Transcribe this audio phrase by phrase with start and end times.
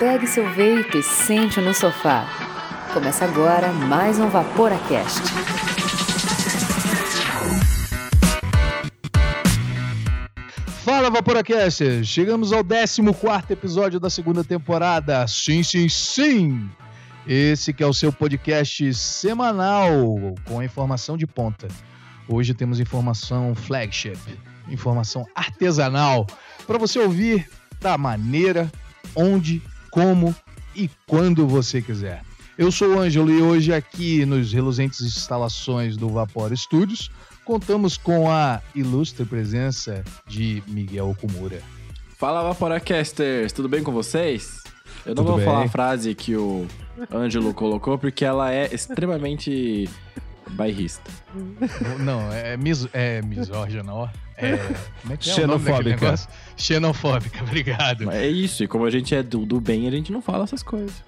[0.00, 2.26] pegue seu vape e sente no sofá.
[2.94, 5.20] Começa agora mais um Vaporacast.
[10.82, 12.02] Fala Vaporacast!
[12.02, 13.02] Chegamos ao 14
[13.50, 15.28] episódio da segunda temporada.
[15.28, 16.70] Sim, sim, sim!
[17.26, 19.90] Esse que é o seu podcast semanal
[20.46, 21.68] com informação de ponta.
[22.26, 24.18] Hoje temos informação flagship,
[24.66, 26.26] informação artesanal
[26.66, 27.46] para você ouvir
[27.78, 28.72] da maneira,
[29.14, 30.34] onde, como
[30.74, 32.22] e quando você quiser.
[32.56, 37.10] Eu sou o Ângelo e hoje aqui nos reluzentes instalações do Vapor Studios
[37.44, 41.60] contamos com a ilustre presença de Miguel Okumura.
[42.18, 44.62] Fala Vaporacasters, tudo bem com vocês?
[45.06, 45.46] Eu não Tudo vou bem.
[45.46, 46.66] falar a frase que o
[47.12, 49.88] Ângelo colocou porque ela é extremamente
[50.50, 51.10] bairrista.
[51.98, 54.08] Não, é, mis, é misógina, ó.
[54.40, 54.56] É,
[55.02, 56.28] como é que é o nome daquele Xenofóbica.
[56.56, 58.06] Xenofóbica, obrigado.
[58.06, 60.44] Mas é isso, e como a gente é do, do bem, a gente não fala
[60.44, 61.02] essas coisas.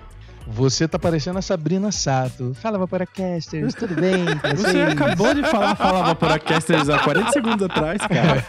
[0.46, 2.52] Você tá parecendo a Sabrina Sato.
[2.54, 4.24] Fala, Vaporacasters, tudo bem?
[4.56, 8.44] Você acabou de falar Fala Vaporacasters há 40 segundos atrás, cara.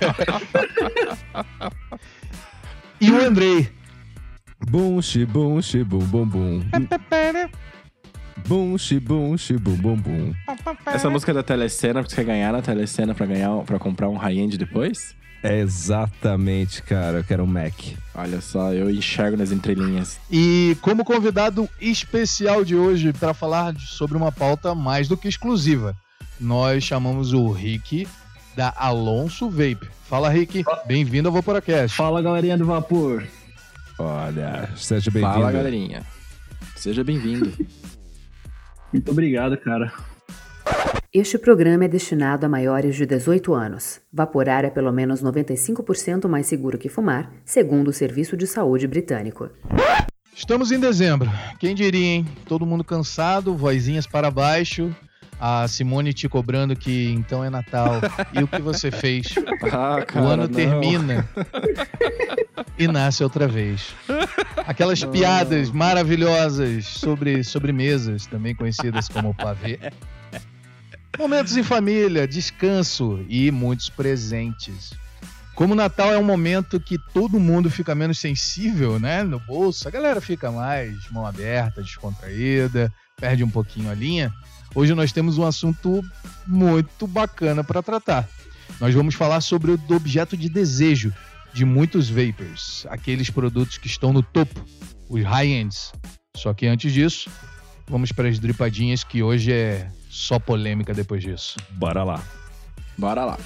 [3.00, 3.70] E o Andrei.
[4.68, 6.64] Bum, xi, bum, xi, bum, bum, bum.
[8.48, 10.34] Bum, xi, bum, xi, bum, bum.
[10.86, 14.10] Essa música é da Telecena, porque você quer ganhar na Telecena pra, ganhar, pra comprar
[14.10, 15.16] um high-end depois?
[15.44, 17.18] É exatamente, cara.
[17.18, 17.74] Eu quero um Mac.
[18.16, 20.18] Olha só, eu enxergo nas entrelinhas.
[20.32, 25.96] E como convidado especial de hoje para falar sobre uma pauta mais do que exclusiva,
[26.40, 28.08] nós chamamos o Rick
[28.56, 29.90] da Alonso Vape.
[30.08, 30.64] Fala, Rick.
[30.86, 31.98] Bem-vindo ao Vaporacast.
[31.98, 33.26] Fala galerinha do vapor.
[34.00, 35.34] Olha, seja bem-vindo.
[35.34, 36.04] Fala, galerinha.
[36.76, 37.52] Seja bem-vindo.
[38.94, 39.92] Muito obrigado, cara.
[41.12, 44.00] Este programa é destinado a maiores de 18 anos.
[44.12, 49.50] Vaporar é pelo menos 95% mais seguro que fumar, segundo o Serviço de Saúde Britânico.
[50.36, 51.30] Estamos em dezembro.
[51.60, 52.26] Quem diria, hein?
[52.48, 54.96] Todo mundo cansado, vozinhas para baixo.
[55.40, 58.00] A Simone te cobrando que então é Natal.
[58.34, 59.34] E o que você fez?
[59.72, 60.50] Ah, cara, o ano não.
[60.54, 61.28] termina
[62.78, 63.94] e nasce outra vez.
[64.68, 65.10] Aquelas Não.
[65.12, 69.80] piadas maravilhosas sobre sobremesas, também conhecidas como pavê.
[71.18, 74.92] Momentos em família, descanso e muitos presentes.
[75.56, 79.24] Como o Natal é um momento que todo mundo fica menos sensível, né?
[79.24, 84.32] No bolso, a galera fica mais mão aberta, descontraída, perde um pouquinho a linha.
[84.76, 86.04] Hoje nós temos um assunto
[86.48, 88.28] muito bacana para tratar.
[88.80, 91.14] Nós vamos falar sobre o do objeto de desejo
[91.54, 94.66] de muitos vapers, aqueles produtos que estão no topo,
[95.08, 95.94] os high-ends.
[96.36, 97.30] Só que antes disso,
[97.88, 101.58] vamos para as dripadinhas que hoje é só polêmica depois disso.
[101.72, 102.24] Bora lá.
[102.98, 103.38] Bora lá.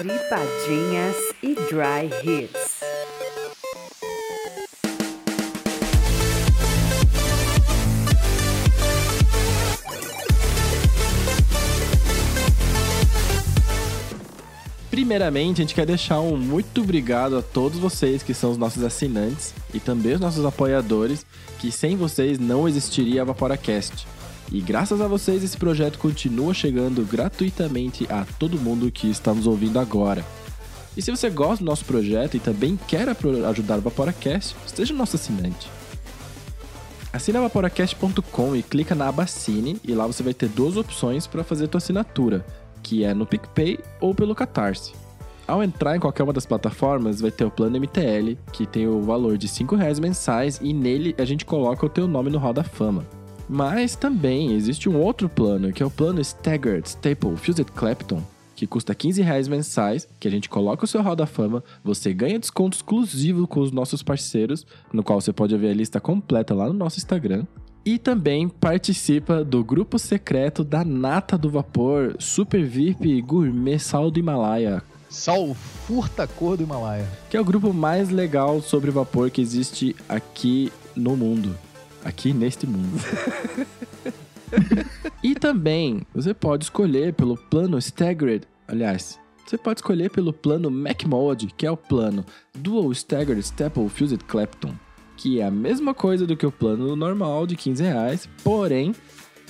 [0.00, 2.61] Dripadinhas e Dry Hits.
[14.92, 18.82] Primeiramente, a gente quer deixar um muito obrigado a todos vocês que são os nossos
[18.82, 21.24] assinantes e também os nossos apoiadores,
[21.58, 24.06] que sem vocês não existiria a Vaporacast.
[24.52, 29.46] E graças a vocês esse projeto continua chegando gratuitamente a todo mundo que está nos
[29.46, 30.22] ouvindo agora.
[30.94, 33.08] E se você gosta do nosso projeto e também quer
[33.48, 35.70] ajudar o Vaporacast, seja nosso assinante.
[37.10, 41.42] Assina vaporacast.com e clica na aba Assine e lá você vai ter duas opções para
[41.42, 42.44] fazer a tua assinatura,
[42.82, 44.92] que é no PicPay ou pelo Catarse.
[45.46, 49.02] Ao entrar em qualquer uma das plataformas, vai ter o plano MTL, que tem o
[49.02, 52.52] valor de 5 reais mensais e nele a gente coloca o teu nome no Hall
[52.52, 53.04] da Fama.
[53.48, 58.22] Mas também existe um outro plano, que é o plano Staggered Staple Fused Clapton,
[58.54, 62.14] que custa 15 reais mensais, que a gente coloca o seu Hall da Fama, você
[62.14, 66.54] ganha desconto exclusivo com os nossos parceiros, no qual você pode ver a lista completa
[66.54, 67.44] lá no nosso Instagram.
[67.84, 74.20] E também participa do grupo secreto da Nata do Vapor, Super VIP Gourmet Sal do
[74.20, 74.82] Himalaia,
[75.12, 77.06] Sal furta cor do Himalaia.
[77.28, 81.54] que é o grupo mais legal sobre vapor que existe aqui no mundo.
[82.02, 82.98] Aqui neste mundo.
[85.22, 88.46] e também você pode escolher pelo plano Staggered.
[88.66, 92.24] Aliás, você pode escolher pelo plano Mac Mode, que é o plano
[92.54, 94.74] Dual Staggered Staple Fused Clapton,
[95.22, 98.92] que é a mesma coisa do que o plano normal de 15 reais, porém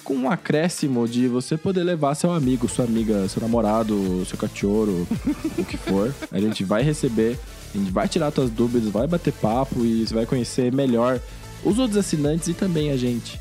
[0.04, 5.06] com um acréscimo de você poder levar seu amigo, sua amiga, seu namorado, seu cachorro,
[5.56, 6.14] o que for.
[6.30, 7.38] A gente vai receber,
[7.74, 11.18] a gente vai tirar suas dúvidas, vai bater papo e você vai conhecer melhor
[11.64, 13.40] os outros assinantes e também a gente.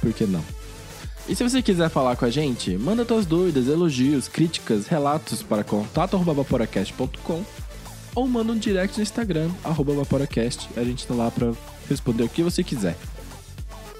[0.00, 0.42] Por que não?
[1.28, 5.62] E se você quiser falar com a gente, manda suas dúvidas, elogios, críticas, relatos para
[5.62, 7.44] contato@vaporacast.com
[8.18, 10.68] ou manda um direct no Instagram, arroba VaporaCast.
[10.76, 11.52] A gente tá lá pra
[11.88, 12.96] responder o que você quiser.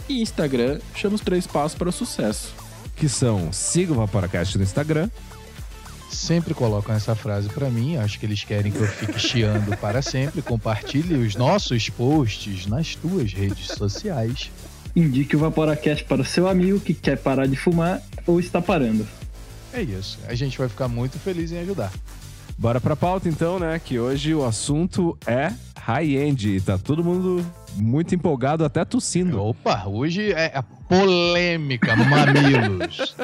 [0.09, 2.53] E Instagram chama os três passos para o sucesso.
[2.97, 5.09] Que são, siga o Vaporacast no Instagram.
[6.11, 10.03] Sempre colocam essa frase pra mim, acho que eles querem que eu fique chiando para
[10.03, 10.43] sempre.
[10.43, 14.50] Compartilhe os nossos posts nas tuas redes sociais.
[14.97, 19.06] Indique o Vaporacast para o seu amigo que quer parar de fumar ou está parando.
[19.73, 21.93] É isso, a gente vai ficar muito feliz em ajudar.
[22.58, 23.81] Bora pra pauta então, né?
[23.82, 26.56] Que hoje o assunto é high-end.
[26.56, 27.44] E tá todo mundo
[27.76, 29.40] muito empolgado, até tossindo.
[29.40, 33.14] Opa, hoje é a polêmica, mamilos.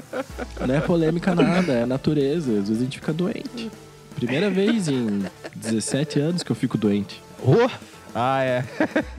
[0.67, 2.53] Não é polêmica nada, é a natureza.
[2.53, 3.71] Às vezes a gente fica doente.
[4.15, 5.25] Primeira vez em
[5.57, 7.21] 17 anos que eu fico doente.
[7.45, 7.69] Oh,
[8.15, 8.65] Ah, é.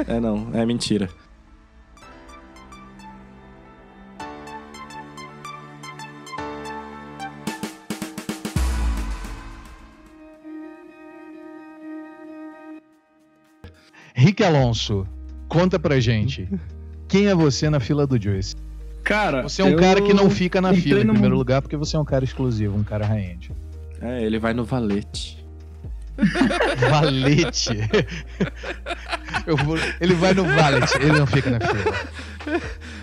[0.07, 1.09] É não, é mentira.
[14.17, 15.06] Rick Alonso,
[15.50, 16.47] conta pra gente.
[17.07, 18.56] Quem é você na fila do Joyce?
[19.03, 21.62] Cara, Você é um cara que não fica na fila em no primeiro mundo- lugar
[21.62, 23.51] porque você é um cara exclusivo, um cara high-end.
[24.01, 25.45] É, ele vai no valete.
[26.89, 27.77] Valete.
[29.45, 32.62] Eu vou- Ele vai no Valete, ele não fica na fila.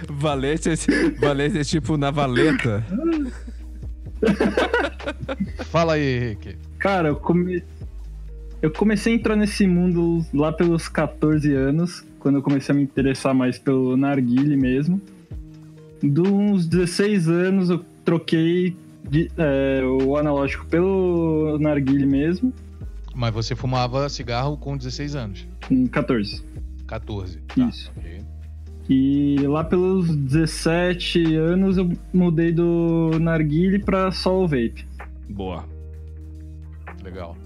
[0.09, 0.75] Valete é,
[1.21, 2.83] valete é tipo na valeta.
[5.67, 6.57] Fala aí, Rick.
[6.79, 7.63] Cara, eu, come...
[8.63, 12.83] eu comecei a entrar nesse mundo lá pelos 14 anos, quando eu comecei a me
[12.85, 15.01] interessar mais pelo narguile mesmo.
[16.03, 18.77] Dos 16 anos eu troquei
[19.09, 22.53] de- é, o analógico pelo narguile mesmo,
[23.15, 25.47] Mas você fumava cigarro com 16 anos.
[25.69, 26.43] com 14.
[26.87, 27.39] 14.
[27.57, 27.93] Isso.
[27.97, 28.21] ok.
[28.89, 34.85] E lá pelos 17 anos eu mudei do narguile pra só o vape.
[35.29, 35.65] Boa.
[37.05, 37.37] Legal.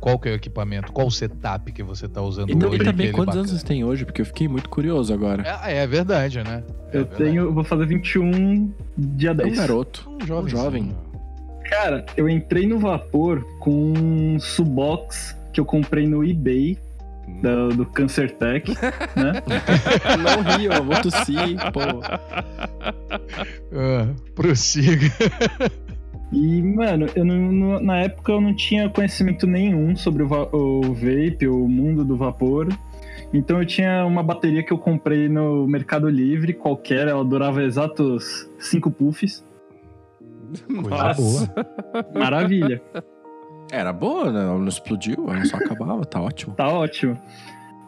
[0.00, 0.90] Qual que é o equipamento?
[0.92, 2.84] Qual o setup que você tá usando E, tam- e hoje?
[2.84, 3.40] também, quantos bacana?
[3.48, 4.04] anos você tem hoje?
[4.06, 5.44] Porque eu fiquei muito curioso agora.
[5.64, 6.62] É, é verdade, né?
[6.92, 7.16] É eu verdade.
[7.24, 9.56] tenho, vou fazer 21 dia É um 10.
[9.58, 10.08] garoto.
[10.10, 10.44] Um jovem.
[10.44, 10.96] um jovem.
[11.68, 16.78] Cara, eu entrei no vapor com um Subox que eu comprei no eBay
[17.42, 18.68] da- do Cancer Tech,
[19.14, 19.32] né?
[20.18, 21.80] Não rio, eu vou tossir, pô.
[23.72, 25.06] Ah, prossiga.
[26.32, 30.48] E, mano, eu não- não- na época eu não tinha conhecimento nenhum sobre o, va-
[30.52, 32.68] o vape, o mundo do vapor.
[33.32, 38.48] Então eu tinha uma bateria que eu comprei no Mercado Livre, qualquer, ela durava exatos
[38.58, 39.44] 5 puffs.
[40.66, 42.04] Coisa boa.
[42.14, 42.82] Maravilha,
[43.72, 44.40] Era boa, né?
[44.42, 46.54] Ela não explodiu, ela só acabava, tá ótimo.
[46.54, 47.16] tá ótimo.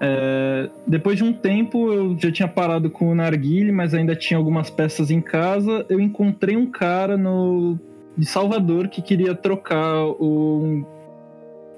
[0.00, 4.36] É, depois de um tempo eu já tinha parado com o narguile, mas ainda tinha
[4.38, 5.84] algumas peças em casa.
[5.88, 7.78] Eu encontrei um cara no
[8.16, 10.84] de Salvador que queria trocar o,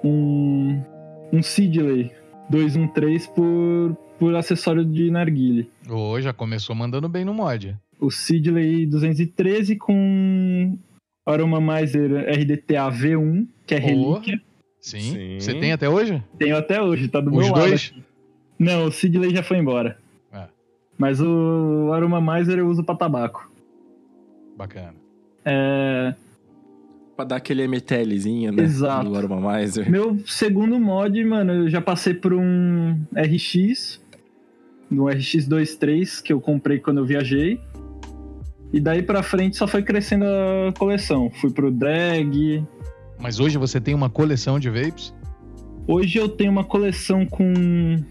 [0.02, 0.82] um
[1.32, 2.12] um Sidley
[2.50, 5.68] 213 por por acessório de narguile.
[5.90, 7.76] Ô, já começou mandando bem no mod.
[7.98, 10.78] O Sidley 213 com
[11.26, 14.40] Aroma Miser RDTA V1, que é relíquia.
[14.80, 15.00] Sim.
[15.00, 15.40] Sim.
[15.40, 16.22] Você tem até hoje?
[16.38, 17.66] Tenho até hoje, tá do Os meu lado.
[17.68, 17.90] dois?
[17.90, 18.04] aqui.
[18.58, 19.98] Não, o Sidley já foi embora.
[20.32, 20.44] É.
[20.96, 23.50] Mas o Aroma Miser eu uso pra tabaco.
[24.56, 24.94] Bacana.
[25.44, 26.14] É,
[27.16, 28.64] Pra dar aquele MTLzinho, né?
[28.64, 29.08] Exato.
[29.08, 29.88] Do Aroma Miser.
[29.88, 34.00] Meu segundo mod, mano, eu já passei por um RX,
[34.90, 37.60] no RX23 que eu comprei quando eu viajei.
[38.72, 41.30] E daí pra frente só foi crescendo a coleção.
[41.30, 42.64] Fui pro drag.
[43.20, 45.14] Mas hoje você tem uma coleção de vapes?
[45.86, 48.02] Hoje eu tenho uma coleção com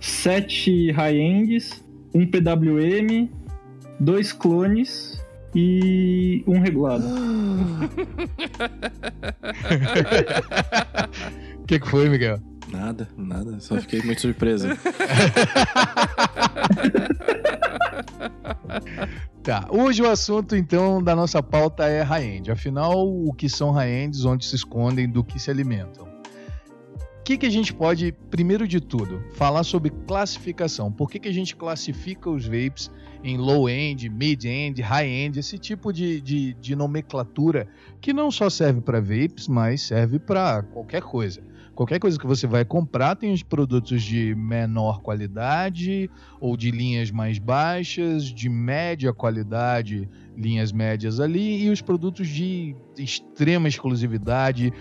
[0.00, 1.84] sete high-ends,
[2.14, 3.28] um PWM,
[4.00, 5.22] dois clones
[5.56, 7.02] e um regulado.
[11.62, 12.38] O que, que foi, Miguel?
[12.70, 13.58] Nada, nada.
[13.58, 14.68] Só fiquei muito surpreso.
[19.42, 22.50] Tá, hoje o assunto então da nossa pauta é high-end.
[22.50, 26.15] Afinal, o que são high-ends, onde se escondem, do que se alimentam.
[27.26, 30.92] Que, que a gente pode, primeiro de tudo, falar sobre classificação?
[30.92, 32.88] Por que, que a gente classifica os vapes
[33.24, 37.66] em low-end, mid-end, high-end, esse tipo de, de, de nomenclatura
[38.00, 41.42] que não só serve para vapes, mas serve para qualquer coisa.
[41.74, 46.08] Qualquer coisa que você vai comprar tem os produtos de menor qualidade
[46.40, 52.76] ou de linhas mais baixas, de média qualidade, linhas médias ali, e os produtos de
[52.96, 54.72] extrema exclusividade,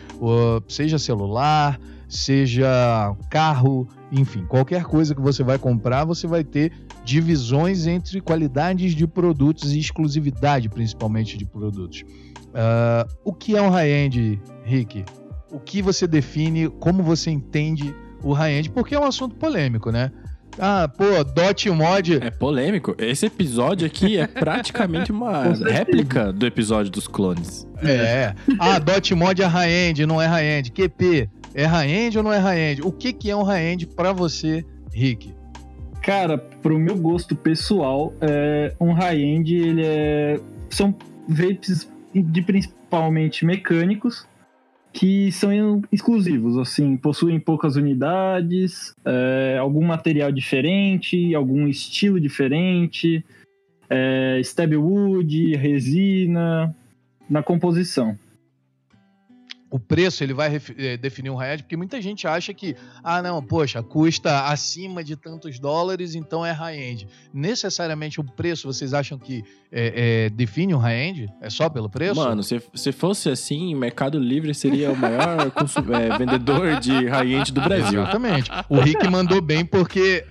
[0.67, 6.71] seja celular, seja carro, enfim, qualquer coisa que você vai comprar, você vai ter
[7.03, 12.03] divisões entre qualidades de produtos e exclusividade, principalmente de produtos.
[12.53, 15.03] Ah, o que é um high-end, Rick?
[15.55, 20.11] o que você define, como você entende o high-end, porque é um assunto polêmico, né?
[20.57, 22.15] Ah, pô, dot mod.
[22.15, 22.95] É polêmico.
[22.97, 27.67] Esse episódio aqui é praticamente uma réplica do episódio dos clones.
[27.81, 28.33] É.
[28.57, 30.71] Ah, dot mod é high-end, não é high-end.
[30.71, 32.81] QP, é high-end ou não é high-end?
[32.81, 35.33] O que, que é um high-end pra você, Rick?
[36.03, 40.39] Cara, pro meu gosto pessoal, é, um high-end, ele é...
[40.69, 40.93] São
[41.27, 44.27] vapes de principalmente mecânicos,
[44.91, 53.25] que são exclusivos, assim, possuem poucas unidades, é, algum material diferente, algum estilo diferente,
[53.89, 56.75] é, stab wood, resina,
[57.29, 58.17] na composição
[59.69, 63.41] o preço ele vai eh, definir um high-end, porque muita gente acha que, ah, não,
[63.41, 67.07] poxa, custa acima de tantos dólares, então é high-end.
[67.33, 71.27] Necessariamente o preço, vocês acham que é, é, define um high-end?
[71.41, 72.15] É só pelo preço?
[72.15, 77.61] Mano, se, se fosse assim, Mercado Livre seria o maior é, vendedor de high-end do
[77.61, 78.01] Brasil.
[78.01, 78.51] Exatamente.
[78.69, 80.23] O Rick mandou bem porque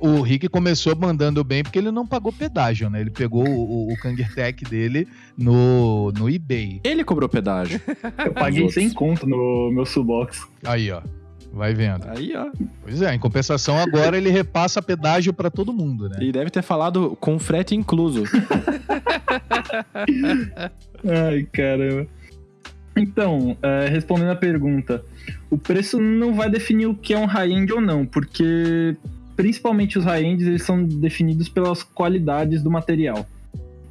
[0.00, 3.00] o Rick começou mandando bem porque ele não pagou pedágio, né?
[3.00, 6.80] Ele pegou o, o Kangertech dele no, no eBay.
[6.84, 7.80] Ele cobrou pedágio.
[8.24, 10.46] Eu paguei sem conto no meu Subox.
[10.64, 11.02] Aí, ó.
[11.52, 12.06] Vai vendo.
[12.08, 12.46] Aí, ó.
[12.82, 16.18] Pois é, em compensação, agora ele repassa pedágio para todo mundo, né?
[16.20, 18.22] E deve ter falado com frete incluso.
[21.04, 22.06] Ai, caramba.
[22.96, 25.04] Então, é, respondendo a pergunta,
[25.48, 28.96] o preço não vai definir o que é um high-end ou não, porque
[29.40, 33.26] principalmente os high-ends, eles são definidos pelas qualidades do material.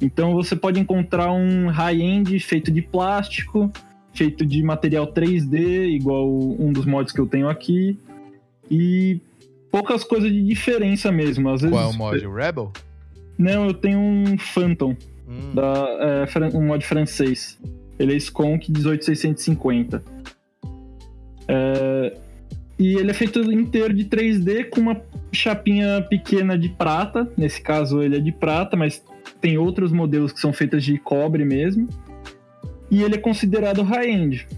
[0.00, 3.68] Então você pode encontrar um high-end feito de plástico,
[4.14, 7.98] feito de material 3D, igual um dos mods que eu tenho aqui,
[8.70, 9.18] e
[9.72, 11.50] poucas coisas de diferença mesmo.
[11.50, 12.26] Às vezes, Qual é o mod?
[12.26, 12.72] O Rebel?
[13.36, 14.96] Não, eu tenho um Phantom,
[15.28, 15.52] hum.
[15.52, 17.58] da, é, um mod francês.
[17.98, 20.00] Ele é Skunk 18650.
[22.80, 27.30] E ele é feito inteiro de 3D com uma chapinha pequena de prata.
[27.36, 29.04] Nesse caso ele é de prata, mas
[29.38, 31.86] tem outros modelos que são feitos de cobre mesmo.
[32.90, 34.48] E ele é considerado high-end.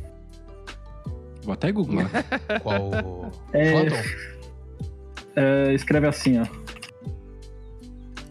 [1.43, 2.09] Vou até googlar.
[2.62, 3.33] Qual?
[3.52, 3.87] É,
[5.35, 6.47] é, escreve assim, ó.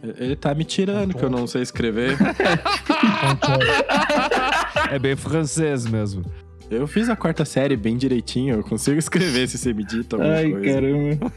[0.01, 2.17] Ele tá me tirando que eu não sei escrever.
[4.89, 6.23] é bem francês mesmo.
[6.71, 10.33] Eu fiz a quarta série bem direitinho, eu consigo escrever se você me dita alguma
[10.33, 10.73] Ai, coisa.
[10.73, 11.31] caramba.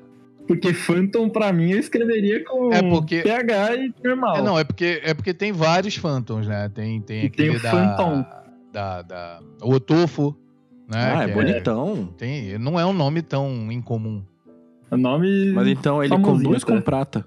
[0.48, 3.20] porque Phantom, pra mim, eu escreveria com é porque...
[3.20, 4.36] PH e normal.
[4.36, 6.70] É, não, é porque, é porque tem vários Phantoms, né?
[6.74, 8.24] Tem, tem aquele tem o da, Phantom.
[8.72, 10.34] Da, da, o Otofo,
[10.88, 11.12] né?
[11.14, 12.06] Ah, é, é bonitão.
[12.16, 14.22] Tem, não é um nome tão incomum.
[14.90, 15.52] O nome.
[15.52, 17.26] Mas então ele conduz com prata.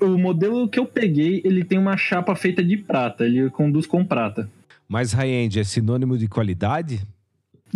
[0.00, 3.24] O modelo que eu peguei, ele tem uma chapa feita de prata.
[3.24, 4.50] Ele conduz com prata.
[4.88, 7.00] Mas high-end é sinônimo de qualidade?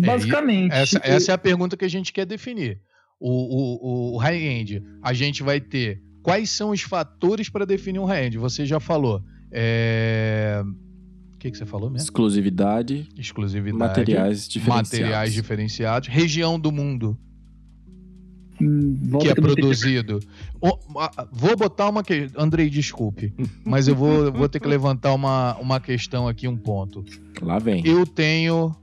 [0.00, 0.72] É, Basicamente.
[0.72, 2.80] essa, essa, é a pergunta que a gente quer definir.
[3.20, 8.04] O, o, o high-end, a gente vai ter quais são os fatores para definir um
[8.04, 8.38] high-end?
[8.38, 9.22] Você já falou.
[9.50, 10.62] É...
[11.34, 12.04] O que, que você falou mesmo?
[12.04, 13.08] Exclusividade.
[13.18, 13.78] Exclusividade.
[13.78, 14.90] Materiais diferenciados.
[14.90, 16.08] Materiais diferenciados.
[16.08, 17.18] Região do mundo.
[18.62, 20.20] Hum, que é produzido.
[21.32, 22.42] vou botar uma questão.
[22.42, 23.34] Andrei, desculpe.
[23.64, 27.04] Mas eu vou, vou ter que levantar uma, uma questão aqui, um ponto.
[27.40, 27.86] Lá vem.
[27.86, 28.74] Eu tenho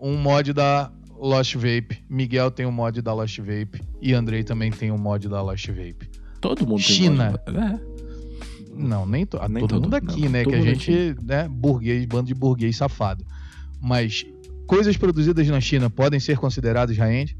[0.00, 2.04] um mod da Lost Vape.
[2.08, 3.80] Miguel tem um mod da Lost Vape.
[4.00, 6.08] E Andrei também tem um mod da Lost Vape.
[6.40, 7.38] Todo mundo China.
[7.38, 7.66] tem mod.
[7.66, 7.96] É.
[8.76, 9.38] Não, nem, to...
[9.48, 10.44] nem todo, todo, mundo aqui, não, né?
[10.44, 11.24] Que a gente, aqui.
[11.24, 13.24] né, burguês, bando de burguês safado.
[13.80, 14.26] Mas
[14.66, 17.36] coisas produzidas na China podem ser consideradas high-end?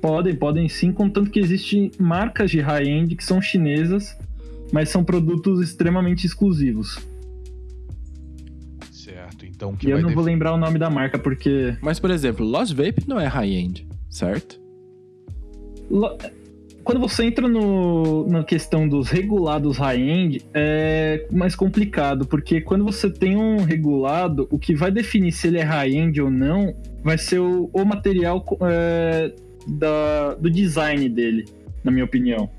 [0.00, 4.16] Podem, podem sim, contanto que existem marcas de high-end que são chinesas,
[4.72, 6.98] mas são produtos extremamente exclusivos.
[8.90, 11.76] Certo, então que E eu não vou lembrar o nome da marca porque.
[11.82, 14.60] Mas, por exemplo, Lost Vape não é high-end, certo?
[15.90, 16.16] Lo...
[16.82, 23.10] Quando você entra no, na questão dos regulados high-end, é mais complicado, porque quando você
[23.10, 27.38] tem um regulado, o que vai definir se ele é high-end ou não vai ser
[27.38, 29.32] o, o material é,
[29.66, 31.46] da, do design dele,
[31.84, 32.50] na minha opinião.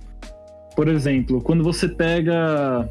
[0.75, 2.89] Por exemplo, quando você pega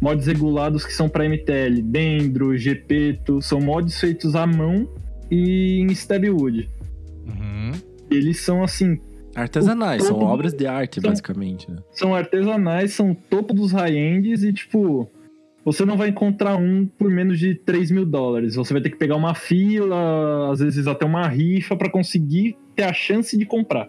[0.00, 4.88] mods regulados que são para MTL, Dendro, Gepeto, são mods feitos à mão
[5.30, 6.68] e em Stabwood.
[7.26, 7.72] Uhum.
[8.10, 9.00] Eles são assim.
[9.34, 11.70] Artesanais, são obras de arte, são, basicamente.
[11.70, 11.78] Né?
[11.90, 15.10] São artesanais, são topo dos high-ends e, tipo,
[15.64, 18.54] você não vai encontrar um por menos de 3 mil dólares.
[18.54, 22.84] Você vai ter que pegar uma fila, às vezes até uma rifa, para conseguir ter
[22.84, 23.88] a chance de comprar.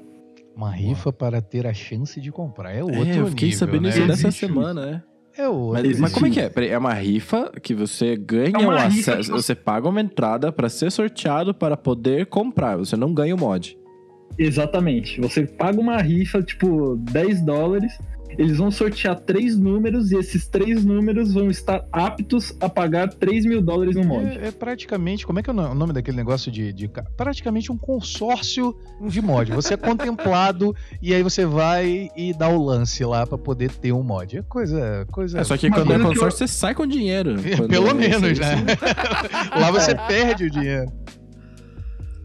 [0.55, 2.71] Uma rifa para ter a chance de comprar.
[2.71, 3.89] É outro é, eu fiquei nível, sabendo né?
[3.89, 5.03] isso nessa semana, né?
[5.37, 5.83] é outra.
[5.83, 6.51] Mas, mas como é que é?
[6.69, 9.31] É uma rifa que você ganha É o acesso.
[9.31, 12.77] que Você paga uma entrada pra ser sorteado para poder comprar.
[12.77, 13.77] Você não ganha o mod.
[14.37, 15.19] Exatamente.
[15.21, 17.97] Você paga uma rifa, tipo, 10 dólares.
[18.37, 23.45] Eles vão sortear três números e esses três números vão estar aptos a pagar 3
[23.45, 24.25] mil dólares no mod.
[24.27, 26.89] É, é praticamente, como é que é o no- o nome daquele negócio de, de
[26.89, 28.75] ca- praticamente um consórcio
[29.07, 29.51] de mod.
[29.53, 33.93] Você é contemplado e aí você vai e dá o lance lá pra poder ter
[33.93, 34.37] um mod.
[34.37, 35.39] É coisa, coisa.
[35.39, 37.35] É, só que quando é coisa que consórcio, você sai com dinheiro.
[37.69, 38.65] Pelo é menos, né?
[39.57, 40.91] lá você perde o dinheiro.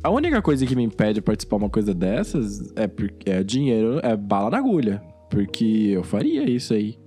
[0.03, 3.45] A única coisa que me impede de participar de uma coisa dessas é porque é
[3.45, 5.03] dinheiro, é bala na agulha.
[5.31, 6.99] Porque eu faria isso aí.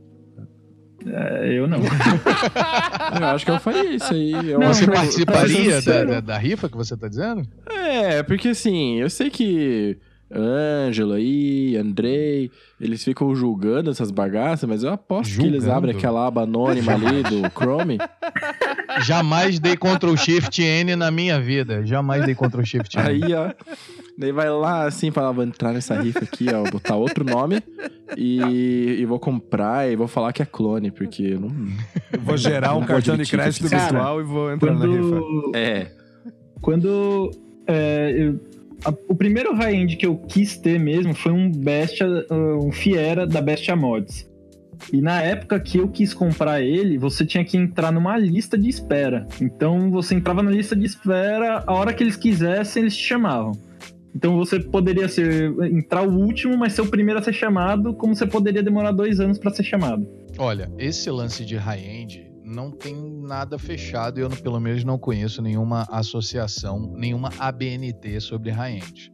[1.05, 1.79] É, eu não.
[3.19, 4.31] Eu acho que eu faria isso aí.
[4.31, 6.09] Eu Não, Você participaria da, sincero.
[6.11, 7.45] da, da rifa que você tá dizendo?
[7.69, 9.97] É, porque assim, eu sei que
[10.35, 12.49] Ângelo aí, Andrei,
[12.81, 15.71] eles ficam julgando essas bagaças, mas eu aposto que eles Julgando?
[15.77, 17.97] abrem aquela aba anônima ali do Chrome.
[19.05, 21.85] Jamais dei Ctrl Shift N na minha vida.
[21.85, 23.07] Jamais dei Ctrl Shift N.
[23.07, 23.51] Aí, ó.
[24.17, 27.63] Daí vai lá assim, fala, vou entrar nessa rifa aqui, ó, botar outro nome
[28.15, 31.49] e, e vou comprar e vou falar que é clone, porque eu não.
[32.11, 35.01] Eu vou gerar um Não cartão de crédito virtual e vou entrar na rifa.
[35.19, 35.91] Quando, É.
[36.61, 37.31] quando
[37.65, 38.39] é, eu-
[38.85, 43.25] a- o primeiro high-end que eu quis ter mesmo foi um Bestia, uh, um Fiera
[43.25, 44.29] da Bestia Mods.
[44.91, 48.67] E na época que eu quis comprar ele, você tinha que entrar numa lista de
[48.67, 49.25] espera.
[49.41, 53.53] Então você entrava na lista de espera, a hora que eles quisessem, eles te chamavam.
[54.15, 58.13] Então você poderia ser entrar o último, mas ser o primeiro a ser chamado, como
[58.15, 60.05] você poderia demorar dois anos para ser chamado.
[60.37, 65.41] Olha, esse lance de high-end não tem nada fechado e eu, pelo menos, não conheço
[65.41, 69.11] nenhuma associação, nenhuma ABNT sobre high-end.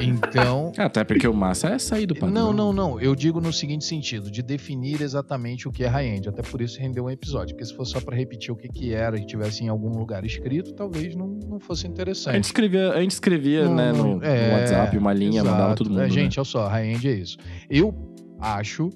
[0.00, 0.72] Então.
[0.76, 2.32] Até porque o massa é sair do padrão.
[2.32, 3.00] Não, não, não.
[3.00, 6.28] Eu digo no seguinte sentido, de definir exatamente o que é high-end.
[6.28, 7.54] Até por isso rendeu um episódio.
[7.54, 10.24] Porque se fosse só pra repetir o que, que era e tivesse em algum lugar
[10.24, 12.44] escrito, talvez não, não fosse A gente interessante.
[12.44, 15.50] escrevia, a gente escrevia Não, né, no, é, no WhatsApp uma linha, exato.
[15.50, 16.00] mandava todo mundo.
[16.00, 16.10] É, né?
[16.10, 17.36] gente, olha só, high-end é isso.
[17.70, 17.94] Eu
[18.40, 18.90] acho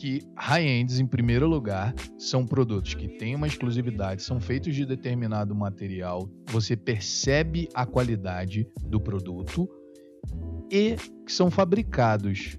[0.00, 5.54] que high-ends, em primeiro lugar, são produtos que têm uma exclusividade, são feitos de determinado
[5.54, 9.68] material, você percebe a qualidade do produto
[10.72, 12.56] e que são fabricados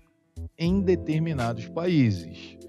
[0.55, 2.59] em determinados países.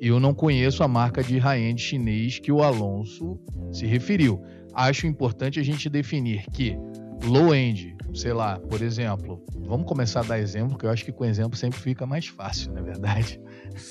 [0.00, 3.38] Eu não conheço a marca de high-end chinês que o Alonso
[3.70, 4.42] se referiu.
[4.72, 6.78] Acho importante a gente definir que
[7.26, 11.26] low-end, sei lá, por exemplo, vamos começar a dar exemplo, que eu acho que com
[11.26, 13.38] exemplo sempre fica mais fácil, na é verdade.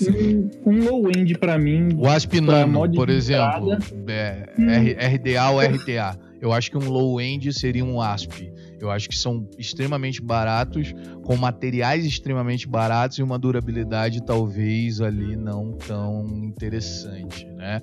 [0.02, 5.50] Um, um low-end pra mim, O Asp Pra Nano, mod por exemplo, é, R- RDA
[5.50, 6.18] ou RTA.
[6.42, 8.52] Eu acho que um low-end seria um ASP.
[8.80, 15.38] Eu acho que são extremamente baratos, com materiais extremamente baratos e uma durabilidade talvez ali
[15.38, 17.82] não tão interessante, né?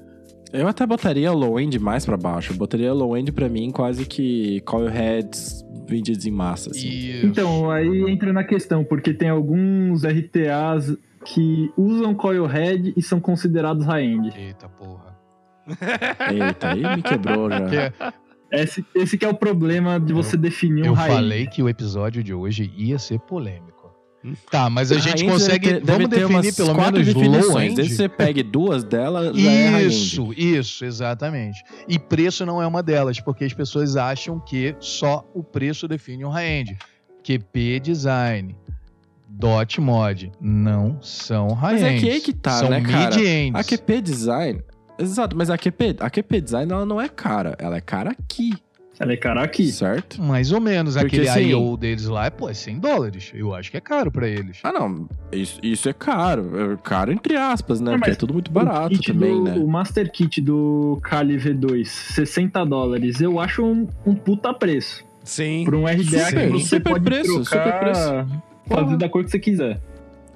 [0.53, 2.53] Eu até botaria low-end mais pra baixo.
[2.53, 6.70] Eu botaria low-end pra mim quase que coilheads vendidos em massa.
[6.70, 7.20] Assim.
[7.24, 13.85] Então, aí entra na questão, porque tem alguns RTAs que usam coilhead e são considerados
[13.87, 14.33] high-end.
[14.37, 15.16] Eita porra.
[16.33, 17.68] Eita, aí me quebrou já.
[17.68, 17.92] Que é-
[18.52, 21.14] Esse, esse que é o problema de você definir um eu high-end.
[21.14, 23.70] falei que o episódio de hoje ia ser polêmico.
[24.50, 25.66] Tá, mas a gente High-end consegue.
[25.68, 27.74] deve ter- deve vamos ter definir umas pelo quatro menos definições.
[27.74, 29.83] Desde que você pegue duas delas, é.
[29.83, 31.62] Isso, isso, exatamente.
[31.88, 36.24] E preço não é uma delas, porque as pessoas acham que só o preço define
[36.24, 36.76] um high-end.
[37.22, 38.56] QP Design,
[39.31, 41.97] Dot Mod não são Mas high-end.
[41.97, 43.14] é que aí que tá, são né, cara?
[43.55, 44.61] A QP Design...
[44.99, 47.57] Exato, mas a QP, a QP Design ela não é cara.
[47.59, 48.53] Ela é cara aqui,
[48.99, 49.73] Ela é cara aqui.
[49.73, 50.21] certo?
[50.21, 50.93] Mais ou menos.
[50.95, 51.75] Porque, Aquele assim- I.O.
[51.75, 53.31] deles lá é, pô, é 100 dólares.
[53.35, 54.59] Eu acho que é caro pra eles.
[54.62, 55.09] Ah, não.
[55.33, 56.73] Isso, isso é caro.
[56.75, 57.93] É caro entre aspas, né?
[57.93, 59.55] Não, Porque mas é tudo muito barato também, do- né?
[59.57, 63.23] O Master Kit do Kali V2, 60 dólares.
[63.23, 65.03] Eu acho um, um puta preço.
[65.25, 65.64] Sim.
[65.64, 68.43] Por um RDA Super, que você super pode preço, trocar, super preço.
[68.74, 68.96] Fazer Porra.
[68.98, 69.80] da cor que você quiser.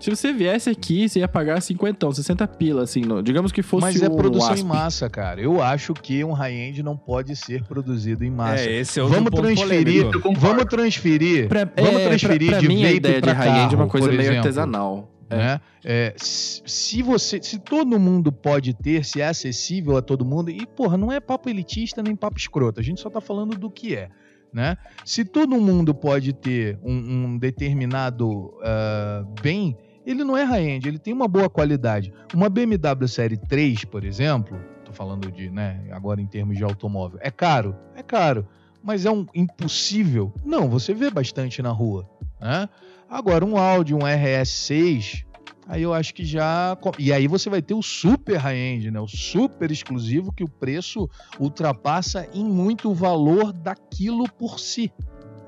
[0.00, 3.00] Se você viesse aqui, você ia pagar 50, 60 pila, assim.
[3.02, 4.62] no- digamos que fosse Mas é produção Asp.
[4.62, 5.40] em massa, cara.
[5.40, 8.64] Eu acho que um high-end não pode ser produzido em massa.
[8.64, 10.04] É, esse é outro Vamos transferir,
[10.40, 13.74] vamos transferir, Pra, vamos é, transferir pra, pra de mim, a vape ideia de high-end
[13.74, 14.38] é uma coisa meio exemplo.
[14.38, 15.10] artesanal.
[15.30, 15.36] É.
[15.36, 15.60] né?
[15.82, 20.50] É, se se você, se todo mundo pode ter, se é acessível a todo mundo,
[20.50, 23.70] e porra, não é papo elitista nem papo escroto, a gente só tá falando do
[23.70, 24.10] que é,
[24.54, 24.78] né?
[25.04, 30.98] Se todo mundo pode ter um, um determinado ah, bem, ele não é high-end, ele
[30.98, 32.12] tem uma boa qualidade.
[32.32, 37.18] Uma BMW Série 3, por exemplo, tô falando de, né, agora em termos de automóvel,
[37.20, 37.74] é caro?
[37.96, 38.46] É caro.
[38.82, 40.32] Mas é um impossível?
[40.44, 42.08] Não, você vê bastante na rua,
[42.40, 42.68] né?
[43.08, 45.24] Agora, um Audi, um RS6,
[45.66, 46.76] Aí eu acho que já.
[46.98, 49.00] E aí você vai ter o super high-end, né?
[49.00, 51.08] O super exclusivo, que o preço
[51.40, 54.92] ultrapassa em muito o valor daquilo por si.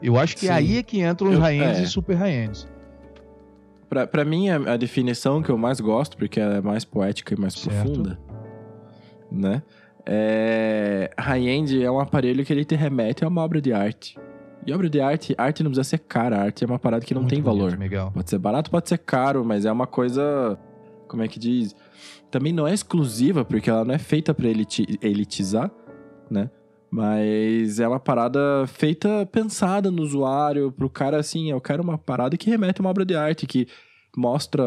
[0.02, 0.52] Eu acho que Sim.
[0.52, 1.82] aí é que entram os high-ends é.
[1.82, 2.66] e super high-ends.
[3.88, 7.34] Pra, pra mim, a, a definição que eu mais gosto, porque ela é mais poética
[7.34, 7.92] e mais Certo.
[7.92, 8.18] profunda,
[9.30, 9.62] né?
[10.04, 11.10] É...
[11.18, 14.18] High-end é um aparelho que ele te remete a uma obra de arte.
[14.66, 17.22] E obra de arte, arte não precisa ser cara, arte é uma parada que não
[17.22, 17.78] Muito tem bonito, valor.
[17.78, 18.10] Miguel.
[18.12, 20.58] Pode ser barato, pode ser caro, mas é uma coisa.
[21.06, 21.74] Como é que diz?
[22.30, 25.70] Também não é exclusiva, porque ela não é feita pra eliti- elitizar,
[26.28, 26.50] né?
[26.90, 32.36] Mas é uma parada feita pensada no usuário, pro cara assim, eu quero uma parada
[32.36, 33.68] que remete a uma obra de arte, que
[34.16, 34.64] mostra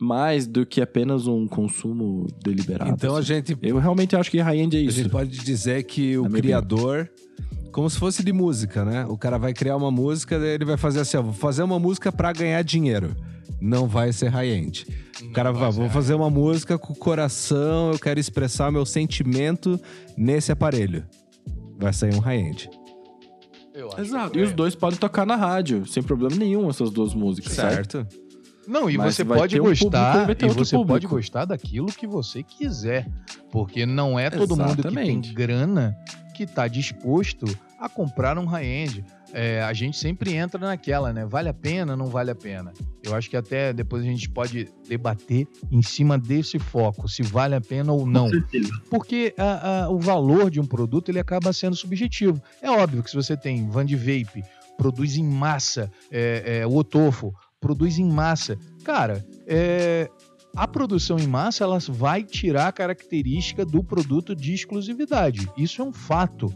[0.00, 2.92] mais do que apenas um consumo deliberado.
[2.92, 3.26] Então a assim.
[3.28, 4.96] gente, Eu realmente acho que high-end é a isso.
[4.98, 7.10] gente pode dizer que o criador,
[7.72, 9.04] como se fosse de música, né?
[9.06, 11.78] O cara vai criar uma música, daí ele vai fazer assim, ó, vou fazer uma
[11.78, 13.16] música pra ganhar dinheiro.
[13.60, 14.86] Não vai ser high-end.
[15.22, 19.80] O cara vai, vou fazer uma música com o coração, eu quero expressar meu sentimento
[20.16, 21.04] nesse aparelho.
[21.78, 22.70] Vai sair um high-end.
[23.98, 24.38] Exato.
[24.38, 27.98] E os dois podem tocar na rádio, sem problema nenhum, essas duas músicas, certo?
[27.98, 28.28] Certo?
[28.66, 31.14] Não, e Mas você pode um público gostar, ter e você pode público.
[31.14, 33.08] gostar daquilo que você quiser.
[33.50, 35.32] Porque não é todo mundo que tem Exatamente.
[35.32, 35.96] grana
[36.38, 37.44] que tá disposto
[37.80, 39.04] a comprar um high-end.
[39.32, 41.26] É, a gente sempre entra naquela, né?
[41.26, 42.72] Vale a pena, não vale a pena?
[43.02, 47.54] Eu acho que até depois a gente pode debater em cima desse foco, se vale
[47.54, 48.30] a pena ou não.
[48.88, 52.40] Porque a- a- o valor de um produto ele acaba sendo subjetivo.
[52.62, 54.42] É óbvio que se você tem Van de Vape,
[54.78, 58.56] produz em massa, é, é, o Otofo, produz em massa.
[58.84, 60.08] Cara, é,
[60.56, 65.48] a produção em massa ela vai tirar a característica do produto de exclusividade.
[65.56, 66.52] Isso é um fato.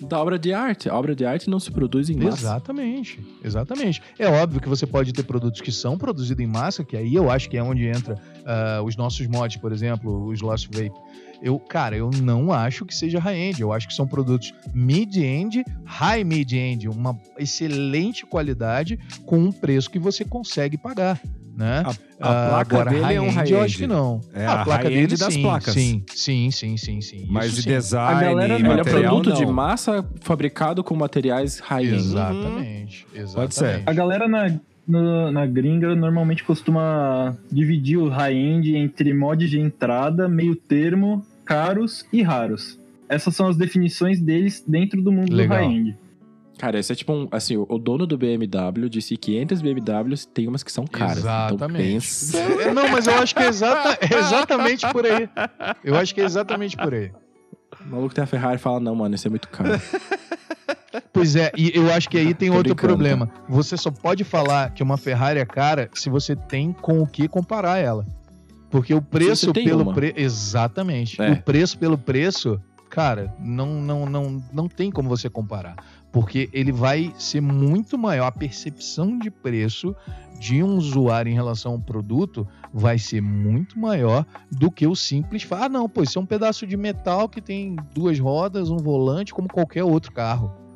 [0.00, 0.88] Da obra de arte.
[0.88, 2.38] A obra de arte não se produz em massa.
[2.38, 4.02] Exatamente, exatamente.
[4.18, 7.28] É óbvio que você pode ter produtos que são produzidos em massa, que aí eu
[7.30, 8.14] acho que é onde entra
[8.46, 10.92] ah, os nossos mods, por exemplo, os Lost Vape.
[11.42, 13.60] Eu, cara, eu não acho que seja high-end.
[13.60, 19.98] Eu acho que são produtos mid-end, high mid-end, uma excelente qualidade com um preço que
[19.98, 21.20] você consegue pagar,
[21.58, 21.82] né?
[21.84, 23.52] A, a Ah, placa agora, dele é um high-end.
[23.52, 24.20] Eu acho que não.
[24.32, 25.74] É a high-end das sim, placas.
[25.74, 27.26] Sim, sim, sim, sim, sim.
[27.28, 27.68] Mas Isso de sim.
[27.70, 29.52] design, A galera- Ele é material, produto de não.
[29.52, 31.96] massa fabricado com materiais high-end.
[31.96, 33.34] Exatamente, exatamente.
[33.34, 33.82] Pode ser.
[33.84, 34.54] A galera na,
[34.86, 42.06] no- na gringa normalmente costuma dividir o high-end entre mods de entrada, meio termo, caros
[42.12, 42.78] e raros.
[43.08, 45.58] Essas são as definições deles dentro do mundo Legal.
[45.58, 45.96] do high-end.
[46.58, 47.28] Cara, esse é tipo um.
[47.30, 51.18] Assim, o dono do BMW disse que entre as BMWs tem umas que são caras.
[51.18, 51.82] Então Exatamente.
[51.92, 52.38] pensa.
[52.38, 55.28] É, Não, mas eu acho que é, exata- é exatamente por aí.
[55.84, 57.12] Eu acho que é exatamente por aí.
[57.80, 59.80] O maluco tem a Ferrari e fala: não, mano, isso é muito caro.
[61.12, 63.30] Pois é, e eu acho que aí tem Tô outro brincando, problema.
[63.48, 67.28] Você só pode falar que uma Ferrari é cara se você tem com o que
[67.28, 68.06] comparar ela.
[68.70, 70.14] Porque o preço pelo preço.
[70.16, 71.20] Exatamente.
[71.20, 71.32] É.
[71.32, 75.76] O preço pelo preço, cara, não, não, não, não tem como você comparar.
[76.10, 78.26] Porque ele vai ser muito maior.
[78.26, 79.94] A percepção de preço
[80.38, 85.46] de um usuário em relação ao produto vai ser muito maior do que o simples.
[85.50, 89.34] Ah, não, pô, isso é um pedaço de metal que tem duas rodas, um volante,
[89.34, 90.67] como qualquer outro carro.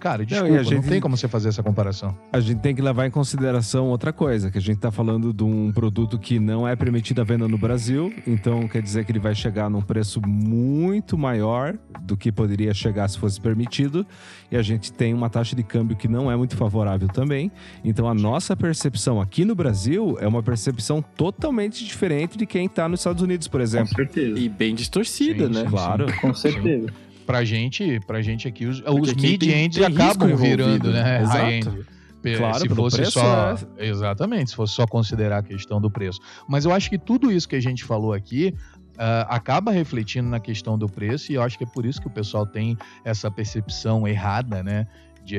[0.00, 2.16] Cara, desculpa, e a não, gente- tem como você fazer essa comparação.
[2.32, 5.42] A gente tem que levar em consideração outra coisa, que a gente tá falando de
[5.42, 9.18] um produto que não é permitido a venda no Brasil, então quer dizer que ele
[9.18, 14.06] vai chegar num preço muito maior do que poderia chegar se fosse permitido,
[14.50, 17.50] e a gente tem uma taxa de câmbio que não é muito favorável também.
[17.84, 22.88] Então a nossa percepção aqui no Brasil é uma percepção totalmente diferente de quem tá
[22.88, 23.94] nos Estados Unidos, por Com exemplo.
[23.96, 24.38] certeza.
[24.38, 25.60] E bem distorcida, Sim, né?
[25.62, 25.66] sim.
[25.70, 26.06] Claro.
[26.20, 26.86] Com certeza.
[27.26, 31.22] Pra gente, pra gente aqui, os, Porque os mid-ends risco acabam virando, né?
[31.22, 31.38] exato.
[31.38, 31.86] High-end.
[32.22, 33.56] Pe- Claro, se fosse só.
[33.76, 33.86] é.
[33.88, 36.20] Exatamente, se fosse só considerar a questão do preço.
[36.48, 38.54] Mas eu acho que tudo isso que a gente falou aqui
[38.96, 42.06] ah, acaba refletindo na questão do preço, e eu acho que é por isso que
[42.06, 44.86] o pessoal tem essa percepção errada, né?
[45.24, 45.36] De,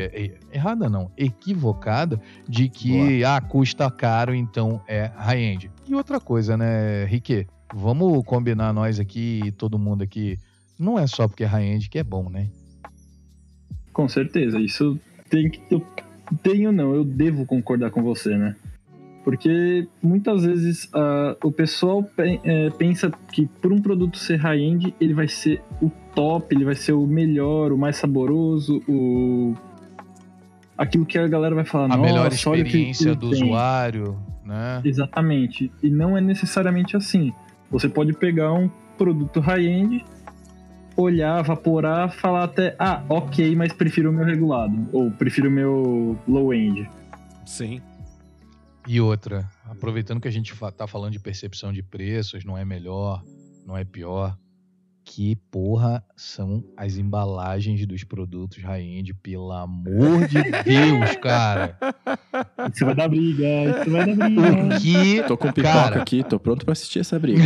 [0.51, 5.69] errada não, equivocada, de que ah, custa caro, então é high-end.
[5.87, 7.47] E outra coisa, né, Rique?
[7.73, 10.37] Vamos combinar nós aqui, todo mundo aqui.
[10.83, 12.47] Não é só porque é high-end que é bom, né?
[13.93, 14.59] Com certeza.
[14.59, 15.61] Isso tem que.
[15.71, 15.85] Eu
[16.41, 18.55] tenho, não, eu devo concordar com você, né?
[19.23, 24.93] Porque muitas vezes ah, o pessoal pe- eh, pensa que por um produto ser high-end,
[24.99, 29.55] ele vai ser o top, ele vai ser o melhor, o mais saboroso, o.
[30.77, 34.81] Aquilo que a galera vai falar, a melhor experiência do tem." usuário, né?
[34.83, 35.71] Exatamente.
[35.81, 37.31] E não é necessariamente assim.
[37.71, 40.03] Você pode pegar um produto high-end,
[40.95, 44.75] olhar, vaporar, falar até, ah, ok, mas prefiro o meu regulado.
[44.91, 46.89] Ou prefiro o meu low-end.
[47.45, 47.81] Sim.
[48.87, 52.65] E outra, aproveitando que a gente fa- tá falando de percepção de preços, não é
[52.65, 53.23] melhor,
[53.65, 54.37] não é pior.
[55.05, 61.77] Que porra são as embalagens dos produtos high-end, pelo amor de Deus, cara.
[62.73, 63.45] Isso vai dar briga,
[63.81, 64.75] isso vai dar briga.
[64.75, 65.23] O que.
[65.23, 66.01] Tô com pipoca Cara.
[66.01, 67.43] aqui, tô pronto pra assistir essa briga.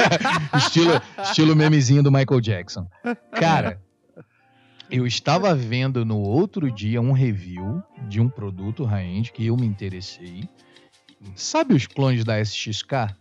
[0.56, 2.88] estilo, estilo memezinho do Michael Jackson.
[3.32, 3.78] Cara,
[4.90, 9.66] eu estava vendo no outro dia um review de um produto high-end que eu me
[9.66, 10.48] interessei.
[11.34, 13.14] Sabe os clones da SXK?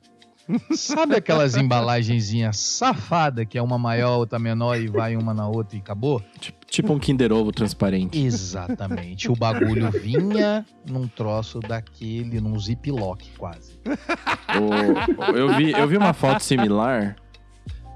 [0.75, 5.77] Sabe aquelas embalagenzinhas safada que é uma maior, outra menor e vai uma na outra
[5.77, 6.21] e acabou?
[6.39, 8.19] tipo, tipo um Kinder Ovo transparente.
[8.19, 9.31] Exatamente.
[9.31, 13.79] O bagulho vinha num troço daquele, num ziplock quase.
[14.59, 17.15] O- eu, vi, eu vi uma foto similar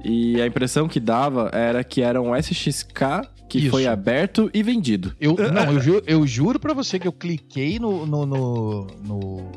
[0.04, 3.70] e a impressão que dava era que era um SXK que Isso.
[3.72, 5.14] foi aberto e vendido.
[5.20, 8.06] Eu, não, eu, ju- eu juro pra você que eu cliquei no.
[8.06, 9.52] no, no, no,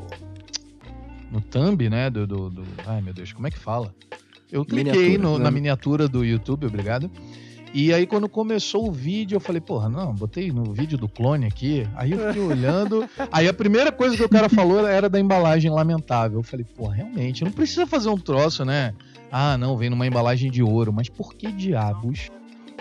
[1.31, 2.09] no thumb, né?
[2.09, 3.93] Do, do, do- Ai, meu Deus, como é que fala?
[4.51, 5.43] Eu cliquei Miniatura, no- né?
[5.45, 7.09] na miniatura do YouTube, obrigado.
[7.73, 11.45] E aí, quando começou o vídeo, eu falei, porra, não, botei no vídeo do clone
[11.45, 11.87] aqui.
[11.95, 13.05] Aí eu fiquei olhando.
[13.31, 16.39] Aí a primeira coisa que o cara falou era da embalagem lamentável.
[16.39, 18.93] Eu falei, pô, realmente, não precisa fazer um troço, né?
[19.31, 20.91] Ah, não, vem numa embalagem de ouro.
[20.91, 22.27] Mas por que diabos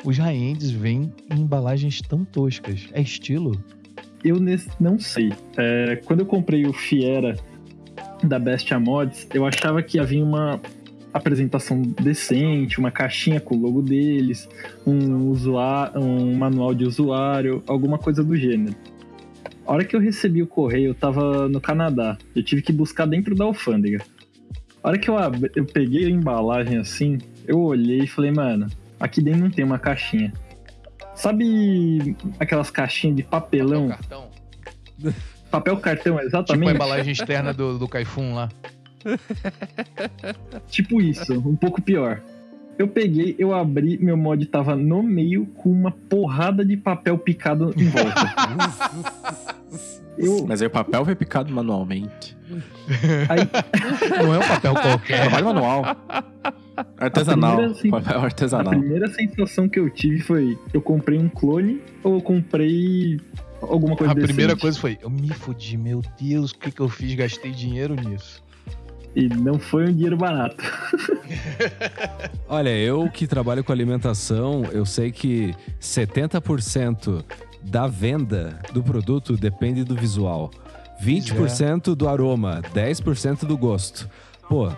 [0.04, 2.88] os high-ends vêm em embalagens tão toscas?
[2.92, 3.62] É estilo?
[4.24, 5.32] Eu nes- não sei.
[5.56, 7.36] É, quando eu comprei o Fiera
[8.24, 10.60] da Bestia Mods, eu achava que havia uma
[11.12, 14.48] apresentação decente, uma caixinha com o logo deles,
[14.86, 18.76] um, usua- um manual de usuário, alguma coisa do gênero.
[19.66, 22.16] A hora que eu recebi o correio, eu tava no Canadá.
[22.34, 24.02] Eu tive que buscar dentro da alfândega.
[24.82, 28.68] A hora que eu, abri- eu peguei a embalagem assim, eu olhei e falei, mano,
[28.98, 30.32] aqui dentro não tem uma caixinha.
[31.14, 33.88] Sabe aquelas caixinhas de papelão?
[33.88, 34.28] cartão.
[35.50, 36.74] Papel cartão, Tipo a exatamente.
[36.74, 38.48] embalagem externa do, do Caifun lá.
[40.68, 42.20] Tipo isso, um pouco pior.
[42.78, 47.74] Eu peguei, eu abri, meu mod tava no meio com uma porrada de papel picado
[47.76, 48.34] em volta.
[50.18, 52.36] Eu, Mas aí o papel foi picado manualmente.
[53.28, 55.20] aí, Não é um papel qualquer.
[55.22, 55.96] Trabalho manual.
[56.98, 57.52] Artesanal.
[57.56, 58.70] primeira, assim, Papel a artesanal.
[58.70, 63.18] primeira sensação que eu tive foi: eu comprei um clone ou eu comprei
[63.60, 64.60] alguma coisa A primeira decente?
[64.60, 67.14] coisa foi, eu me fudi, meu Deus, o que, que eu fiz?
[67.14, 68.42] Gastei dinheiro nisso.
[69.14, 70.62] E não foi um dinheiro barato.
[72.48, 77.24] Olha, eu que trabalho com alimentação, eu sei que 70%
[77.62, 80.50] da venda do produto depende do visual.
[81.02, 84.08] 20% do aroma, 10% do gosto.
[84.48, 84.68] Pô,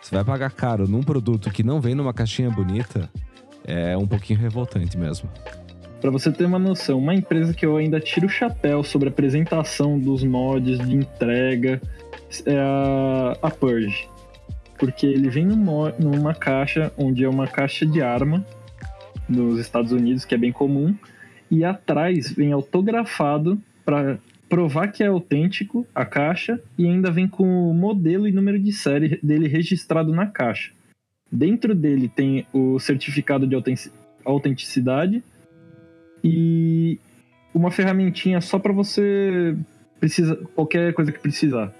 [0.00, 3.10] você vai pagar caro num produto que não vem numa caixinha bonita,
[3.64, 5.28] é um pouquinho revoltante mesmo.
[6.02, 9.12] Pra você ter uma noção, uma empresa que eu ainda tiro o chapéu sobre a
[9.12, 11.80] apresentação dos mods de entrega
[12.44, 14.08] é a, a Purge.
[14.78, 18.44] Porque ele vem num mo- numa caixa, onde é uma caixa de arma
[19.28, 20.92] nos Estados Unidos, que é bem comum,
[21.48, 27.70] e atrás vem autografado para provar que é autêntico a caixa e ainda vem com
[27.70, 30.72] o modelo e número de série dele registrado na caixa.
[31.30, 33.76] Dentro dele tem o certificado de auten-
[34.24, 35.22] autenticidade
[36.22, 36.98] e
[37.54, 39.56] uma ferramentinha só para você
[40.00, 41.72] precisa qualquer coisa que precisar.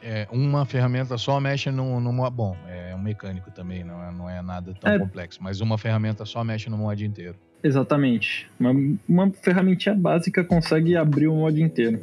[0.00, 2.30] É, uma ferramenta só mexe num, numa.
[2.30, 4.98] Bom, é um mecânico também, não é, não é nada tão É.
[4.98, 5.42] complexo.
[5.42, 7.34] Mas uma ferramenta só mexe no mod inteiro.
[7.62, 8.48] Exatamente.
[8.60, 8.70] Uma,
[9.08, 12.00] uma ferramentinha básica consegue abrir o mod inteiro.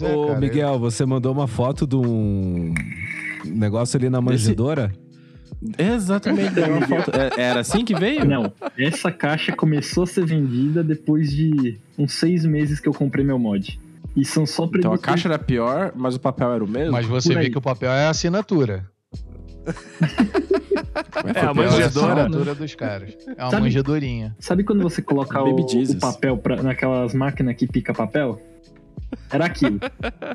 [0.00, 2.72] É, Ô, cara, Miguel, você mandou uma foto de um
[3.44, 4.90] negócio ali na manjedoura?
[5.78, 6.58] Exatamente.
[6.60, 7.10] uma foto.
[7.14, 8.24] É- Era assim que veio?
[8.24, 13.24] Não, essa caixa começou a ser vendida depois de uns seis meses que eu comprei
[13.24, 13.78] meu mod.
[14.16, 16.92] E são só Então a caixa era pior, mas o papel era o mesmo?
[16.92, 18.86] Mas você vê que o papel é a assinatura.
[21.34, 22.22] É, a É a manjedora.
[22.22, 23.16] assinatura dos caras.
[23.36, 24.36] É uma Sabe- manjedorinha.
[24.40, 28.40] Sabe quando você coloca o, o papel pra, naquelas máquinas que pica papel?
[29.32, 29.78] Era aquilo.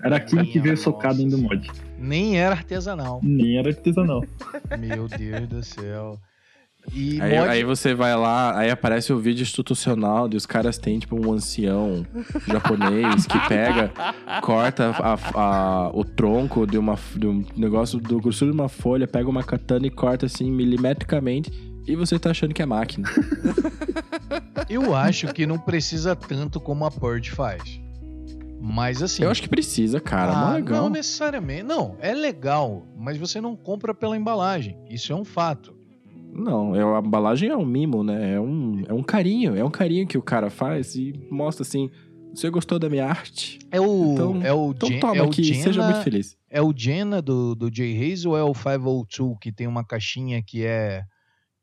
[0.03, 1.71] Era aquilo que Minha veio nossa socado dentro do mod.
[1.99, 3.19] Nem era artesanal.
[3.23, 4.23] Nem era artesanal.
[4.79, 6.17] Meu Deus do céu.
[6.93, 7.49] E Aí, mod...
[7.49, 11.34] aí você vai lá, aí aparece o vídeo institucional e os caras têm, tipo, um
[11.34, 12.05] ancião
[12.47, 13.91] japonês que pega,
[14.43, 19.08] corta a- a- o tronco de, uma, de um negócio do grossura de uma folha,
[19.08, 21.51] pega uma katana e corta assim milimetricamente
[21.88, 23.10] e você tá achando que é máquina.
[24.69, 27.81] Eu acho que não precisa tanto como a Purge faz.
[28.67, 29.23] Mas assim.
[29.23, 30.32] Eu acho que precisa, cara.
[30.32, 30.84] ah, legal.
[30.84, 31.63] Não necessariamente.
[31.63, 34.75] Não, é legal, mas você não compra pela embalagem.
[34.89, 35.75] Isso é um fato.
[36.34, 38.34] Não, é, a embalagem é um mimo, né?
[38.34, 39.56] É um, é um carinho.
[39.56, 41.89] É um carinho que o cara faz e mostra assim:
[42.34, 43.60] você gostou da minha arte?
[43.71, 46.36] É o, Então, é o, Então Gen- toma é o aqui, Jenna, seja muito feliz.
[46.49, 50.41] É o Jenna do, do Jay Hayes ou é o 502 que tem uma caixinha
[50.41, 51.04] que é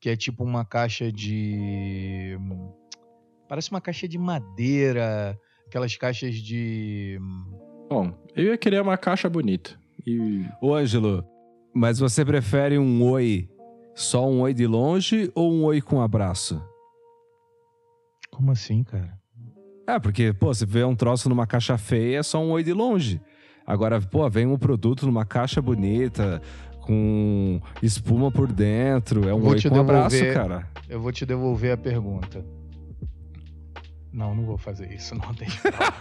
[0.00, 2.36] que é tipo uma caixa de
[3.48, 5.38] parece uma caixa de madeira,
[5.72, 7.18] aquelas caixas de
[7.88, 9.70] Bom, eu ia querer uma caixa bonita.
[10.06, 11.24] E Ô, Ângelo,
[11.74, 13.48] mas você prefere um oi,
[13.94, 16.62] só um oi de longe ou um oi com abraço?
[18.30, 19.18] Como assim, cara?
[19.86, 22.72] É, porque, pô, você vê um troço numa caixa feia, é só um oi de
[22.74, 23.20] longe.
[23.66, 26.42] Agora, pô, vem um produto numa caixa bonita,
[26.82, 30.68] com espuma por dentro, é um Vou oi te com abraço, cara.
[30.88, 32.44] Eu vou te devolver a pergunta.
[34.12, 35.32] Não, não vou fazer isso, não.
[35.34, 35.92] Deixa pra lá.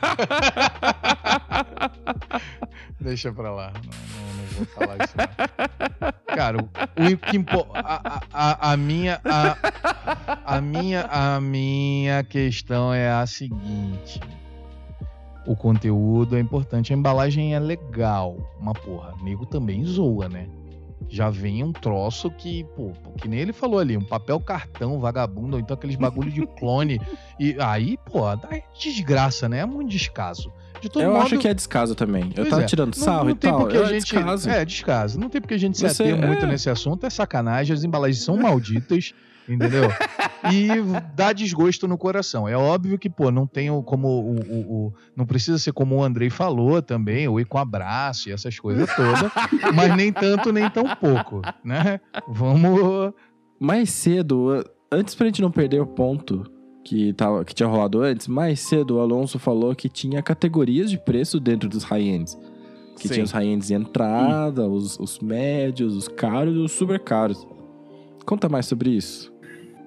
[3.00, 3.71] deixa pra lá.
[3.74, 6.36] Não, não, não vou falar isso, não.
[6.36, 6.67] Cara, o,
[7.17, 9.21] que impo- a, a- a, a minha.
[9.24, 11.02] A, a minha.
[11.10, 14.19] A minha questão é a seguinte.
[15.45, 18.38] O conteúdo é importante, a embalagem é legal.
[18.60, 20.47] Mas, porra, nego também zoa, né?
[21.10, 25.58] Já vem um troço que, pô, que nem ele falou ali, um papel cartão vagabundo,
[25.58, 27.00] ou então aqueles bagulho de clone.
[27.40, 29.60] E aí, pô, dá desgraça, né?
[29.60, 30.54] É muito descaso.
[30.80, 32.32] De todo eu modo, acho que é descaso também.
[32.36, 32.66] Eu tava é.
[32.66, 33.62] tirando sarro não e tal.
[33.62, 34.02] porque eu a gente.
[34.04, 34.50] descaso.
[34.50, 35.20] É, descaso.
[35.20, 36.48] Não tem porque a gente se Você- ater muito é.
[36.48, 39.14] nesse assunto, é sacanagem, as embalagens são malditas,
[39.54, 39.84] entendeu?
[40.52, 40.68] E
[41.16, 42.48] dá desgosto no coração.
[42.48, 45.96] É óbvio que, pô, não tem o- como o, o- o- Não precisa ser como
[45.98, 49.32] o Andrei falou também, ou ir com abraço e essas coisas todas,
[49.76, 52.00] mas nem tanto, nem tão pouco, né?
[52.28, 53.14] Vamos.
[53.60, 56.44] Mais cedo, antes pra gente não perder o ponto
[56.84, 60.98] que, tava, que tinha rolado antes, mais cedo o Alonso falou que tinha categorias de
[60.98, 62.36] preço dentro dos high-ends.
[62.98, 63.14] Que Sim.
[63.14, 67.48] tinha os high-ends de entrada, os, os médios, os caros e os super caros.
[68.26, 69.31] Conta mais sobre isso.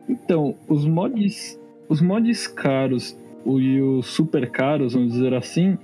[0.09, 5.79] Então, os mods, os mods caros e os super caros, vamos dizer assim,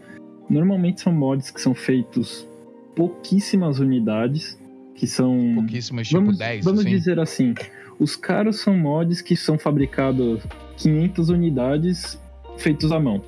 [0.48, 2.48] normalmente são mods que são feitos
[2.94, 4.58] pouquíssimas unidades,
[4.94, 6.90] que são Pouquíssimas, tipo vamos, 10, vamos assim.
[6.90, 7.54] dizer assim,
[7.98, 10.42] os caros são mods que são fabricados
[10.76, 12.20] 500 unidades
[12.56, 13.22] feitos à mão.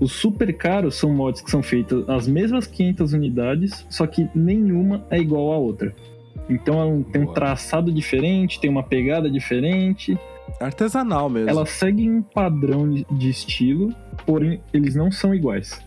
[0.00, 5.04] Os super caros são mods que são feitas as mesmas 500 unidades, só que nenhuma
[5.10, 5.94] é igual à outra.
[6.48, 7.34] Então ela tem um Boa.
[7.34, 10.18] traçado diferente, tem uma pegada diferente.
[10.60, 11.50] Artesanal mesmo.
[11.50, 13.94] Elas seguem um padrão de- estilo,
[14.26, 15.80] porém eles não são iguais.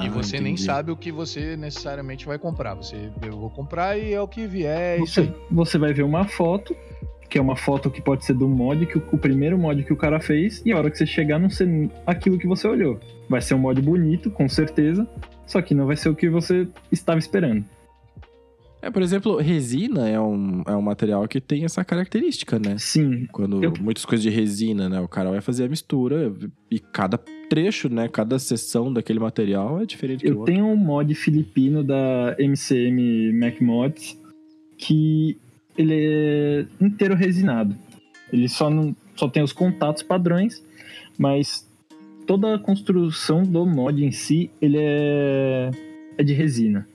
[0.00, 0.62] E Ah, você nem entendi.
[0.62, 2.74] sabe o que você necessariamente vai comprar.
[2.74, 6.02] Você, eu vou comprar e é o que vier, é isso Você, você vai ver
[6.02, 6.74] uma foto,
[7.28, 9.92] que é uma foto que pode ser do mod, que o, o primeiro mod que
[9.92, 12.98] o cara fez, e a hora que você chegar não ser aquilo que você olhou.
[13.28, 15.06] Vai ser um mod bonito, com certeza,
[15.46, 17.62] só que não vai ser o que você estava esperando.
[18.82, 22.76] É, por exemplo, resina é um, é um material que tem essa característica, né?
[22.78, 25.00] Sim, Quando Eu- muitas coisas de resina, né?
[25.00, 26.34] O cara vai fazer a mistura
[26.68, 27.16] e cada
[27.48, 28.08] trecho, né?
[28.08, 34.18] Cada seção daquele material é diferente eu tenho um mod filipino da MCM Mac Mods
[34.76, 35.38] que
[35.78, 37.76] ele é inteiro resinado.
[38.32, 40.60] Ele só não só tem os contatos padrões,
[41.16, 41.68] mas
[42.26, 45.70] toda a construção do mod em si, ele é,
[46.18, 46.88] é de resina.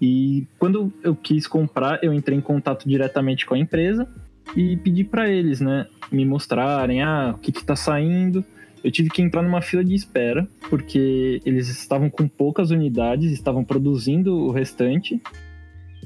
[0.00, 4.08] E quando eu quis comprar, eu entrei em contato diretamente com a empresa
[4.56, 8.44] e pedi para eles, né, me mostrarem, ah, o que que tá saindo.
[8.82, 13.62] Eu tive que entrar numa fila de espera, porque eles estavam com poucas unidades, estavam
[13.62, 15.20] produzindo o restante.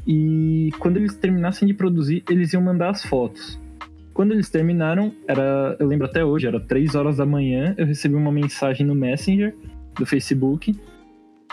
[0.07, 3.61] E quando eles terminassem de produzir, eles iam mandar as fotos.
[4.12, 8.14] Quando eles terminaram, era, eu lembro até hoje, era 3 horas da manhã, eu recebi
[8.14, 9.54] uma mensagem no Messenger
[9.96, 10.76] do Facebook.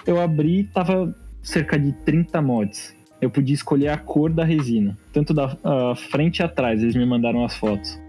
[0.06, 2.96] Eu abri, tava cerca de 30 mods.
[3.22, 7.06] Eu podia escolher a cor da resina, tanto da a frente e atrás, eles me
[7.06, 8.00] mandaram as fotos.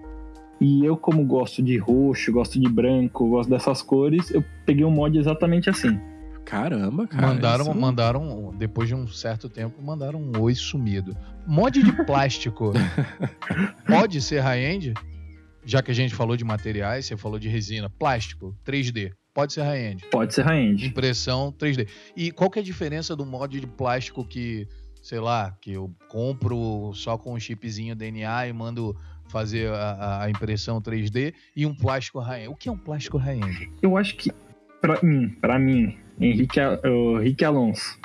[0.60, 4.90] E eu, como gosto de roxo, gosto de branco, gosto dessas cores, eu peguei um
[4.90, 5.98] mod exatamente assim.
[6.44, 7.26] Caramba, cara.
[7.26, 11.16] mandaram, isso- mandaram, depois de um certo tempo, mandaram um oi sumido.
[11.46, 12.72] Mod de plástico
[13.86, 14.94] pode ser high-end?
[15.64, 17.88] Já que a gente falou de materiais, você falou de resina.
[17.88, 20.04] Plástico, 3D, pode ser high-end.
[20.10, 20.86] Pode ser high-end.
[20.86, 21.88] Impressão 3D.
[22.16, 24.66] E qual que é a diferença do mod de plástico que,
[25.02, 28.96] sei lá, que eu compro só com um chipzinho DNA e mando
[29.28, 32.48] fazer a, a- impressão 3D e um plástico high-end?
[32.52, 33.70] O que é um plástico high-end?
[33.80, 34.30] Eu acho que,
[34.80, 36.60] pra mim, pra mim, Henrique,
[37.20, 37.98] Henrique Alonso,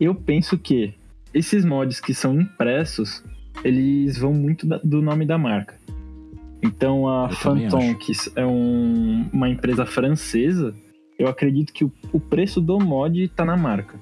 [0.00, 0.94] eu penso que
[1.32, 3.22] esses mods que são impressos,
[3.62, 5.78] eles vão muito do nome da marca.
[6.64, 10.74] Então a Eu Phantom, que é um- uma empresa francesa,
[11.18, 14.00] eu acredito que o, o preço do mod tá na marca.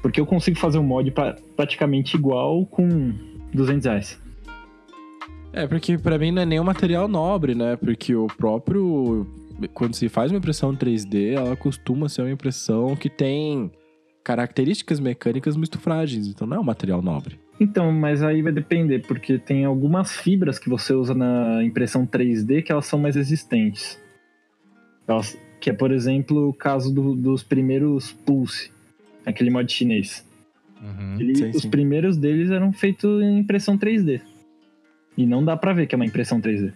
[0.00, 3.12] Porque eu consigo fazer um mod pra- praticamente igual com
[3.52, 4.20] 200 reais.
[5.52, 7.76] É, porque pra mim não é nem um material nobre, né?
[7.76, 9.26] Porque o próprio
[9.72, 13.70] quando se faz uma impressão 3D, ela costuma ser uma impressão que tem
[14.22, 17.38] características mecânicas muito frágeis, então não é um material nobre.
[17.58, 22.62] Então, mas aí vai depender, porque tem algumas fibras que você usa na impressão 3D
[22.62, 23.98] que elas são mais resistentes.
[25.08, 28.70] Elas, que é, por exemplo, o caso do, dos primeiros Pulse,
[29.24, 30.26] aquele mod chinês.
[30.82, 31.16] Uhum.
[31.18, 31.70] Ele- sim, os sim.
[31.70, 34.20] primeiros deles eram feitos em impressão 3D.
[35.16, 36.74] E não dá pra ver que é uma impressão 3D.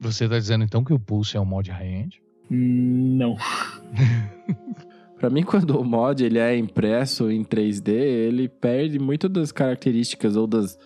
[0.00, 2.22] Você tá dizendo então que o Pulse é um mod high-end?
[2.50, 3.36] Hum, Não.
[5.20, 10.34] Pra mim, quando o mod ele é impresso em 3D, ele perde muito das características
[10.34, 10.76] ou das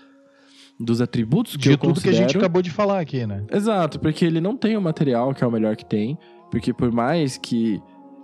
[0.78, 3.44] dos atributos que De eu tudo que a gente considero- acabou de falar aqui, né?
[3.52, 6.18] Exato, porque ele não tem o material que é o melhor que tem,
[6.50, 7.80] porque por mais que,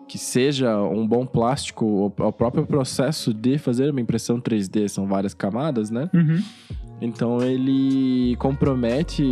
[0.09, 5.33] que seja um bom plástico, o, próprio processo de fazer uma impressão 3D são várias
[5.33, 6.11] camadas, né?
[6.13, 6.43] Uhum.
[7.01, 9.23] Então ele compromete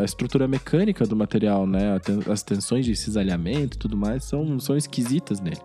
[0.00, 2.00] a estrutura mecânica do material, né?
[2.32, 5.60] As tensões de cisalhamento e tudo mais são, são esquisitas nele.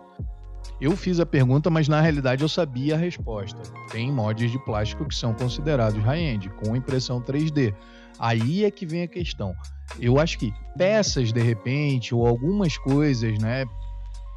[0.82, 3.62] Eu fiz a pergunta, mas na realidade eu sabia a resposta.
[3.92, 7.74] Tem mods de plástico que são considerados high-end, com impressão 3D.
[8.18, 9.54] Aí é que vem a questão.
[10.00, 13.66] Eu acho que peças, de repente, ou algumas coisas, né,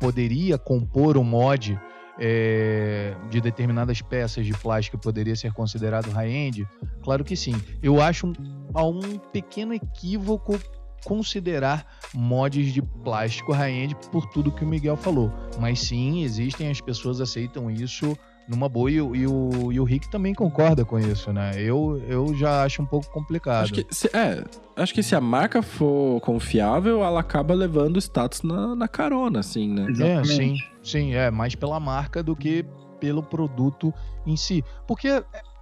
[0.00, 1.78] poderia compor um mod
[2.18, 6.66] é, de determinadas peças de plástico poderia ser considerado high-end?
[7.02, 7.54] Claro que sim.
[7.82, 8.32] Eu acho um,
[8.74, 10.58] há um pequeno equívoco
[11.04, 15.32] considerar mods de plástico high-end por tudo que o Miguel falou.
[15.60, 18.16] Mas sim, existem, as pessoas aceitam isso
[18.48, 21.54] numa boa e, o- e o, e o Rick também concorda com isso, né?
[21.62, 23.62] Eu, eu já acho um pouco complicado.
[23.64, 24.44] Acho que, se, é,
[24.76, 29.38] acho que se a marca for confiável, ela acaba levando o status na, na carona,
[29.40, 29.84] assim, né?
[29.84, 30.72] É, sim, Exatamente.
[30.82, 32.64] sim, é mais pela marca do que
[32.98, 33.92] pelo produto
[34.26, 34.64] em si.
[34.86, 35.08] Porque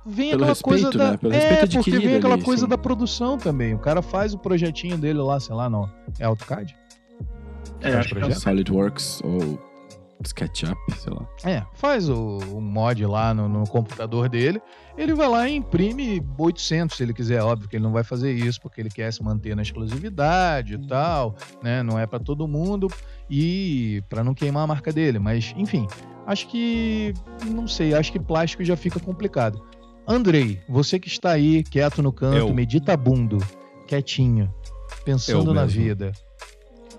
[0.05, 1.16] vem Pelo aquela respeito, coisa da né?
[1.16, 2.68] Pelo é, respeito porque vem aquela ali, coisa sim.
[2.68, 3.74] da produção também.
[3.74, 6.76] O cara faz o projetinho dele lá, sei lá, no é AutoCAD.
[7.80, 8.30] É, Faz acho que é?
[8.30, 9.59] SolidWorks ou
[10.22, 11.26] SketchUp, sei lá.
[11.44, 14.61] É, faz o, o mod lá no, no computador dele,
[14.96, 18.32] ele vai lá e imprime 800 se ele quiser, óbvio que ele não vai fazer
[18.32, 21.82] isso porque ele quer se manter na exclusividade e tal, né?
[21.82, 22.88] Não é pra todo mundo
[23.30, 25.86] e pra não queimar a marca dele, mas enfim,
[26.26, 27.14] acho que
[27.46, 29.69] não sei, acho que plástico já fica complicado.
[30.12, 32.52] Andrei, você que está aí quieto no canto, Eu.
[32.52, 33.38] meditabundo,
[33.86, 34.52] quietinho,
[35.04, 35.80] pensando Eu na mesmo.
[35.82, 36.12] vida.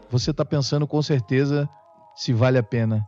[0.09, 1.67] Você tá pensando com certeza
[2.15, 3.05] se vale a pena.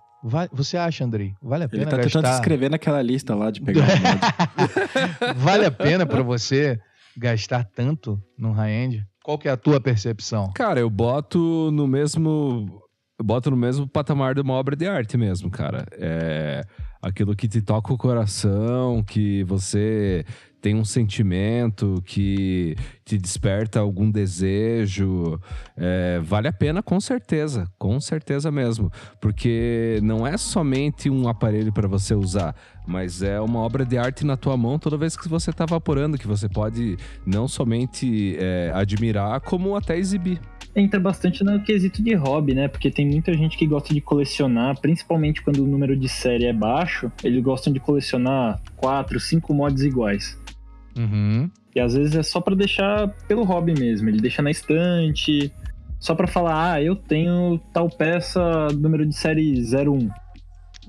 [0.52, 1.34] Você acha, Andrei?
[1.42, 2.34] Vale a Ele pena tá tentando se gastar?
[2.40, 3.86] inscrever naquela lista lá de pegar
[5.36, 6.80] vale a pena pra você
[7.18, 9.06] gastar tanto no high-end?
[9.24, 10.52] Qual que é a tua percepção?
[10.54, 12.82] Cara, eu boto no mesmo.
[13.20, 15.86] Eu boto no mesmo patamar de uma obra de arte mesmo, cara.
[15.94, 16.62] É
[17.04, 20.24] aquilo que te toca o coração, que você
[20.62, 25.38] tem um sentimento, que te desperta algum desejo.
[25.76, 28.90] É, vale a pena com certeza, com certeza mesmo.
[29.20, 32.56] Porque não é somente um aparelho para você usar,
[32.88, 36.18] mas é uma obra de arte na tua mão toda vez que você tá vaporando,
[36.18, 36.96] que você pode
[37.26, 40.40] não somente é, admirar, como até exibir.
[40.76, 42.68] Entra bastante no quesito de hobby, né?
[42.68, 46.54] Porque tem muita gente que gosta de colecionar, principalmente quando o número de série é
[46.54, 50.40] baixo, eles gostam de colecionar quatro, cinco mods iguais.
[50.98, 51.50] Uhum.
[51.76, 55.52] E às vezes é só pra deixar pelo hobby mesmo, ele deixa na estante,
[56.00, 60.10] só pra falar, ah, eu tenho tal peça número de série 01.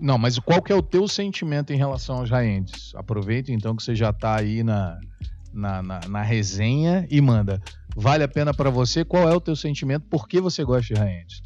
[0.01, 2.93] Não, mas qual que é o teu sentimento em relação aos high-ends?
[2.97, 4.99] Aproveita então que você já tá aí na,
[5.53, 7.63] na, na, na resenha e manda.
[7.97, 9.05] Vale a pena pra você?
[9.05, 10.05] Qual é o teu sentimento?
[10.09, 11.43] Por que você gosta de high-ends?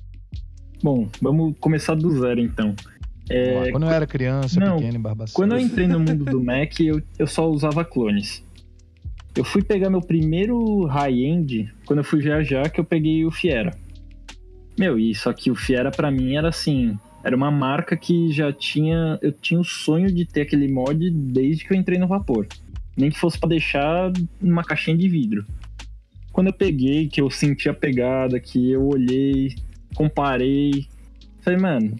[0.82, 2.74] Bom, vamos começar do zero então.
[3.30, 5.34] É, Quando eu era criança, não, pequeno Barbacena.
[5.34, 8.42] Quando eu entrei no mundo do Mac, eu, eu só usava clones.
[9.36, 13.76] Eu fui pegar meu primeiro high-end quando eu fui viajar, que eu peguei o Fiera.
[14.78, 18.52] Meu, e só que o Fiera pra mim era assim, era uma marca que já
[18.52, 22.46] tinha, eu tinha o sonho de ter aquele mod desde que eu entrei no vapor.
[22.96, 25.44] Nem que fosse pra deixar numa caixinha de vidro.
[26.38, 29.56] Quando eu peguei, que eu senti a pegada, que eu olhei,
[29.96, 30.86] comparei,
[31.40, 31.98] falei, mano,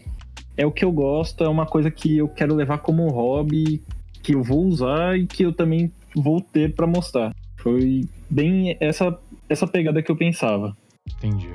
[0.57, 3.82] é o que eu gosto, é uma coisa que eu quero levar como hobby,
[4.22, 7.34] que eu vou usar e que eu também vou ter pra mostrar.
[7.57, 9.18] Foi bem essa,
[9.49, 10.76] essa pegada que eu pensava.
[11.16, 11.51] Entendi.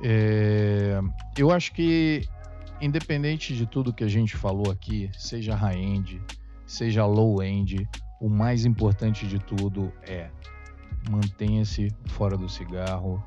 [0.00, 1.00] É,
[1.36, 2.22] Eu acho que,
[2.80, 6.22] independente de tudo que a gente falou aqui, seja high-end,
[6.64, 7.84] seja low-end,
[8.20, 10.28] o mais importante de tudo é
[11.10, 13.22] mantenha-se fora do cigarro,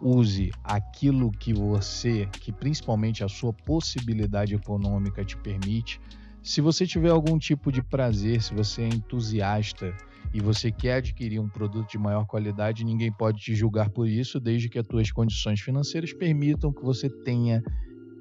[0.00, 6.00] use aquilo que você, que principalmente a sua possibilidade econômica te permite.
[6.42, 9.94] Se você tiver algum tipo de prazer, se você é entusiasta
[10.32, 14.40] e você quer adquirir um produto de maior qualidade, ninguém pode te julgar por isso,
[14.40, 17.62] desde que as tuas condições financeiras permitam que você tenha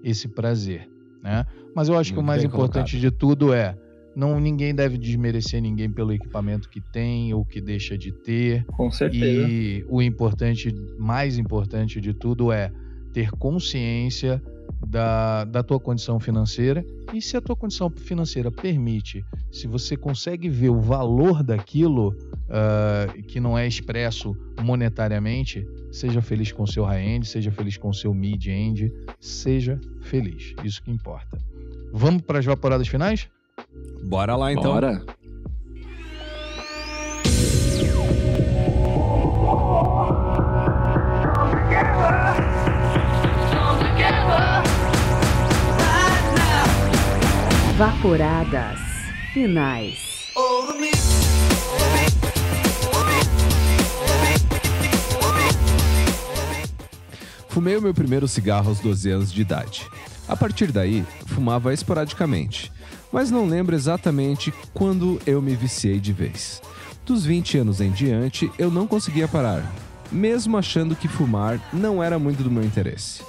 [0.04, 0.89] esse prazer,
[1.24, 1.45] né?
[1.74, 3.00] Mas eu acho que o mais importante colocado.
[3.00, 3.78] de tudo é
[4.16, 8.66] não ninguém deve desmerecer ninguém pelo equipamento que tem ou que deixa de ter.
[8.66, 9.47] Com certeza.
[9.49, 12.72] E o importante, mais importante de tudo é
[13.14, 14.41] ter consciência
[14.86, 20.47] da, da tua condição financeira e se a tua condição financeira permite, se você consegue
[20.47, 22.16] ver o valor daquilo
[22.49, 27.89] ah, que não é expresso monetariamente, seja feliz com o seu high-end, seja feliz com
[27.89, 30.53] o seu mid-end, seja feliz.
[30.64, 31.38] Isso que importa.
[31.91, 33.28] Vamos para as vaporadas finais?
[34.04, 34.74] Bora lá então.
[34.74, 35.02] Bora.
[47.78, 48.80] Vaporadas
[49.34, 50.10] finais.
[57.48, 59.86] Fumei o meu primeiro cigarro aos 12 anos de idade.
[60.28, 62.72] A partir daí, fumava esporadicamente,
[63.12, 66.62] mas não lembro exatamente quando eu me viciei de vez.
[67.05, 69.64] Dos 20 anos em diante, eu não conseguia parar,
[70.12, 73.22] mesmo achando que fumar não era muito do meu interesse.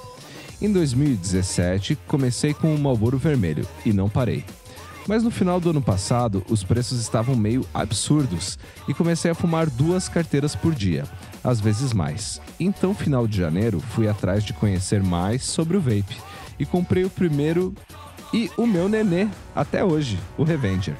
[0.61, 4.45] Em 2017, comecei com o Marlboro Vermelho e não parei.
[5.07, 9.67] Mas no final do ano passado, os preços estavam meio absurdos e comecei a fumar
[9.67, 11.05] duas carteiras por dia,
[11.43, 12.39] às vezes mais.
[12.59, 16.15] Então, final de janeiro, fui atrás de conhecer mais sobre o vape
[16.59, 17.73] e comprei o primeiro
[18.33, 20.95] e o meu nenê até hoje, o Revenger.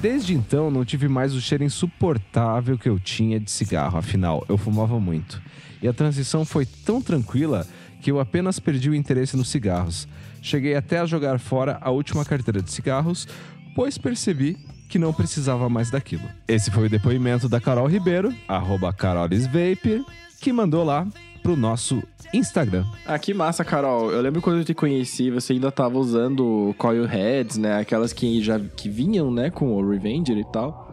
[0.00, 4.58] Desde então, não tive mais o cheiro insuportável que eu tinha de cigarro, afinal, eu
[4.58, 5.40] fumava muito.
[5.82, 7.66] E a transição foi tão tranquila
[8.00, 10.06] que eu apenas perdi o interesse nos cigarros.
[10.42, 13.26] Cheguei até a jogar fora a última carteira de cigarros,
[13.74, 14.58] pois percebi
[14.90, 16.28] que não precisava mais daquilo.
[16.46, 20.04] Esse foi o depoimento da Carol Ribeiro, arroba CarolesVape,
[20.40, 21.06] que mandou lá
[21.44, 22.84] pro nosso Instagram.
[23.06, 24.10] Ah, que massa, Carol.
[24.10, 27.78] Eu lembro quando eu te conheci, você ainda tava usando coil heads, né?
[27.78, 30.90] Aquelas que já que vinham, né, com o Revenger e tal.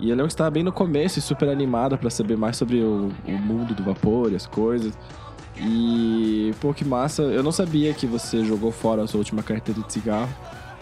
[0.00, 2.56] E eu lembro que você tava bem no começo e super animada pra saber mais
[2.56, 4.92] sobre o, o mundo do vapor e as coisas.
[5.56, 7.22] E, pô, que massa.
[7.22, 10.34] Eu não sabia que você jogou fora a sua última carteira de cigarro.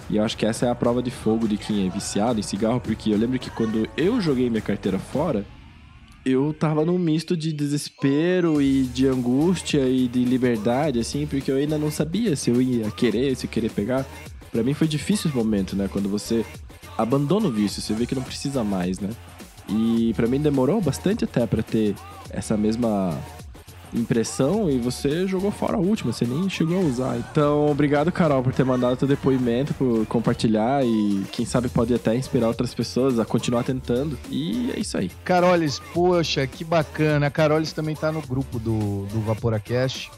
[0.08, 2.42] E eu acho que essa é a prova de fogo de quem é viciado em
[2.42, 5.44] cigarro, porque eu lembro que quando eu joguei minha carteira fora,
[6.24, 11.56] eu tava num misto de desespero e de angústia e de liberdade, assim, porque eu
[11.56, 14.06] ainda não sabia se eu ia querer, se eu querer pegar.
[14.50, 15.88] Pra mim foi difícil esse momento, né?
[15.90, 16.44] Quando você
[16.96, 19.10] abandona o vício, você vê que não precisa mais, né?
[19.68, 21.94] E pra mim demorou bastante até pra ter
[22.30, 23.18] essa mesma
[23.94, 27.16] impressão e você jogou fora a última, você nem chegou a usar.
[27.18, 32.14] Então, obrigado, Carol, por ter mandado teu depoimento, por compartilhar e quem sabe pode até
[32.16, 34.18] inspirar outras pessoas a continuar tentando.
[34.30, 35.10] E é isso aí.
[35.24, 37.26] Carolis, poxa, que bacana.
[37.26, 40.10] A Carolis também tá no grupo do, do Vaporacast.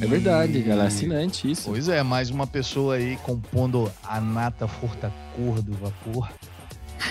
[0.00, 1.70] É E- verdade, ela é assinante, isso.
[1.70, 6.28] Pois é, mais uma pessoa aí compondo a nata forta cor do vapor.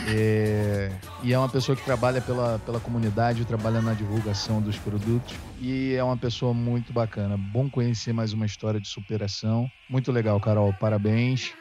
[0.08, 0.92] É,
[1.24, 5.36] e é uma pessoa que trabalha pela, pela comunidade, trabalha na divulgação dos produtos.
[5.60, 7.38] E é uma pessoa muito bacana.
[7.38, 9.70] Bom conhecer mais uma história de superação.
[9.90, 10.74] Muito legal, Carol.
[10.74, 11.54] Parabéns.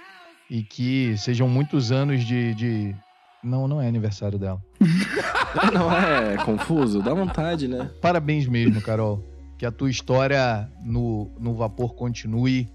[0.50, 2.54] E que sejam muitos anos de.
[2.54, 2.96] de...
[3.42, 4.60] Não, não é aniversário dela.
[5.72, 7.00] Não é confuso?
[7.00, 7.88] Dá vontade, né?
[8.02, 9.22] Parabéns mesmo, Carol.
[9.56, 12.68] Que a tua história no, no vapor continue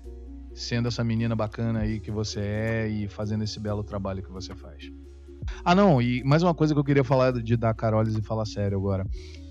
[0.53, 4.55] sendo essa menina bacana aí que você é e fazendo esse belo trabalho que você
[4.55, 4.89] faz.
[5.63, 8.45] Ah, não, e mais uma coisa que eu queria falar de da Carolis e falar
[8.45, 9.05] sério agora.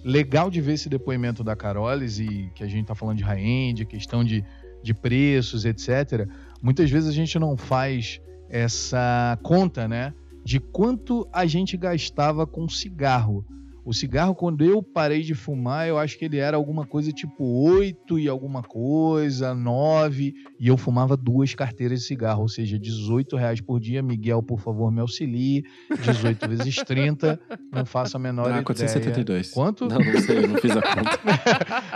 [0.04, 3.84] Legal de ver esse depoimento da Carolis e que a gente tá falando de high-end,
[3.84, 4.44] questão de,
[4.82, 6.28] de preços, etc.
[6.62, 10.14] Muitas vezes a gente não faz essa conta, né?
[10.44, 13.44] De quanto a gente gastava com cigarro.
[13.88, 17.42] O cigarro, quando eu parei de fumar, eu acho que ele era alguma coisa tipo
[17.70, 23.34] 8 e alguma coisa, 9, e eu fumava duas carteiras de cigarro, ou seja, 18
[23.34, 24.02] reais por dia.
[24.02, 25.62] Miguel, por favor, me auxilie.
[26.02, 27.40] 18 vezes 30,
[27.72, 28.62] não faço a menor Ah, ideia.
[28.64, 29.50] 472.
[29.52, 29.88] Quanto?
[29.88, 31.20] Não, não sei, eu não fiz a conta.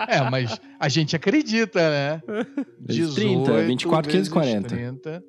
[0.08, 2.22] é, mas a gente acredita, né?
[2.80, 4.68] Vezes 30, 24, vezes 540.
[4.68, 5.24] 30.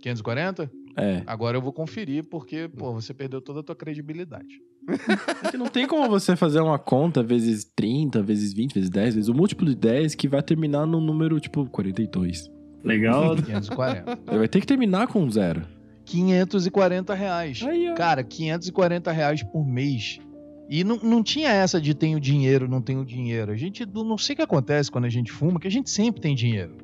[0.00, 0.70] 540?
[0.96, 1.22] É.
[1.26, 4.60] Agora eu vou conferir, porque, pô, você perdeu toda a tua credibilidade.
[4.88, 9.14] É que não tem como você fazer uma conta vezes 30, vezes 20, vezes 10,
[9.16, 12.50] vezes o múltiplo de 10 que vai terminar no número tipo 42.
[12.84, 13.34] Legal.
[13.36, 14.18] 540.
[14.28, 15.62] Ele vai ter que terminar com zero.
[16.04, 17.60] 540 reais.
[17.66, 17.92] Aí.
[17.96, 20.20] Cara, 540 reais por mês.
[20.68, 23.52] E não, não tinha essa de tenho dinheiro, não tenho dinheiro.
[23.52, 25.90] A gente não não sei o que acontece quando a gente fuma, que a gente
[25.90, 26.76] sempre tem dinheiro.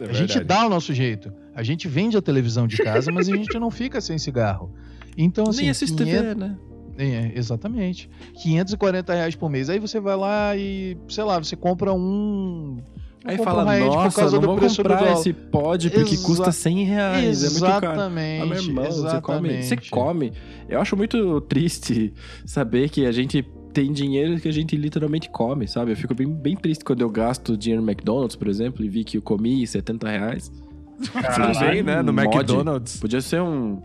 [0.00, 1.32] É a gente dá o nosso jeito.
[1.54, 4.72] A gente vende a televisão de casa, mas a gente não fica sem cigarro.
[5.16, 6.56] Então, assim, Nem assiste 500 TV, né?
[7.00, 8.10] É, exatamente.
[8.42, 9.70] 540 reais por mês.
[9.70, 12.76] Aí você vai lá e, sei lá, você compra um.
[13.24, 15.32] Aí fala, um high-end por nossa, causa não do vou preço do comprar dólar." esse
[15.32, 17.86] pod porque Exa- custa 100 reais, é muito caro.
[17.86, 18.42] Exatamente.
[18.42, 19.90] Ah, meu irmão, você come, você exatamente.
[19.90, 20.32] come.
[20.68, 22.14] Eu acho muito triste
[22.46, 23.42] saber que a gente
[23.74, 25.92] tem dinheiro que a gente literalmente come, sabe?
[25.92, 29.04] Eu fico bem, bem triste quando eu gasto dinheiro no McDonald's, por exemplo, e vi
[29.04, 30.50] que eu comi 70 reais.
[30.98, 32.02] Tudo bem, né?
[32.02, 32.26] No mod.
[32.26, 32.98] McDonald's.
[33.00, 33.80] Podia ser um.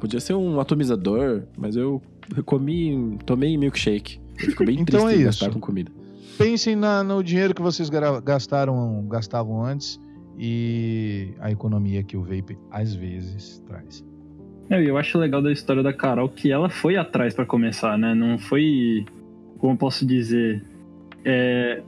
[0.00, 2.00] Podia ser um atomizador, mas eu,
[2.44, 3.18] comi.
[3.26, 4.20] Tomei milkshake.
[4.40, 5.90] Eu fico bem Então triste é gastar com comida.
[6.36, 7.90] Pensem na- no dinheiro que vocês
[8.24, 10.00] gastaram, gastavam antes
[10.38, 14.04] e a economia que o vape às vezes traz.
[14.70, 18.14] É, eu acho legal da história da Carol que ela foi atrás pra começar, né?
[18.14, 19.04] Não foi.
[19.58, 20.62] Como eu posso dizer?
[21.24, 21.82] É,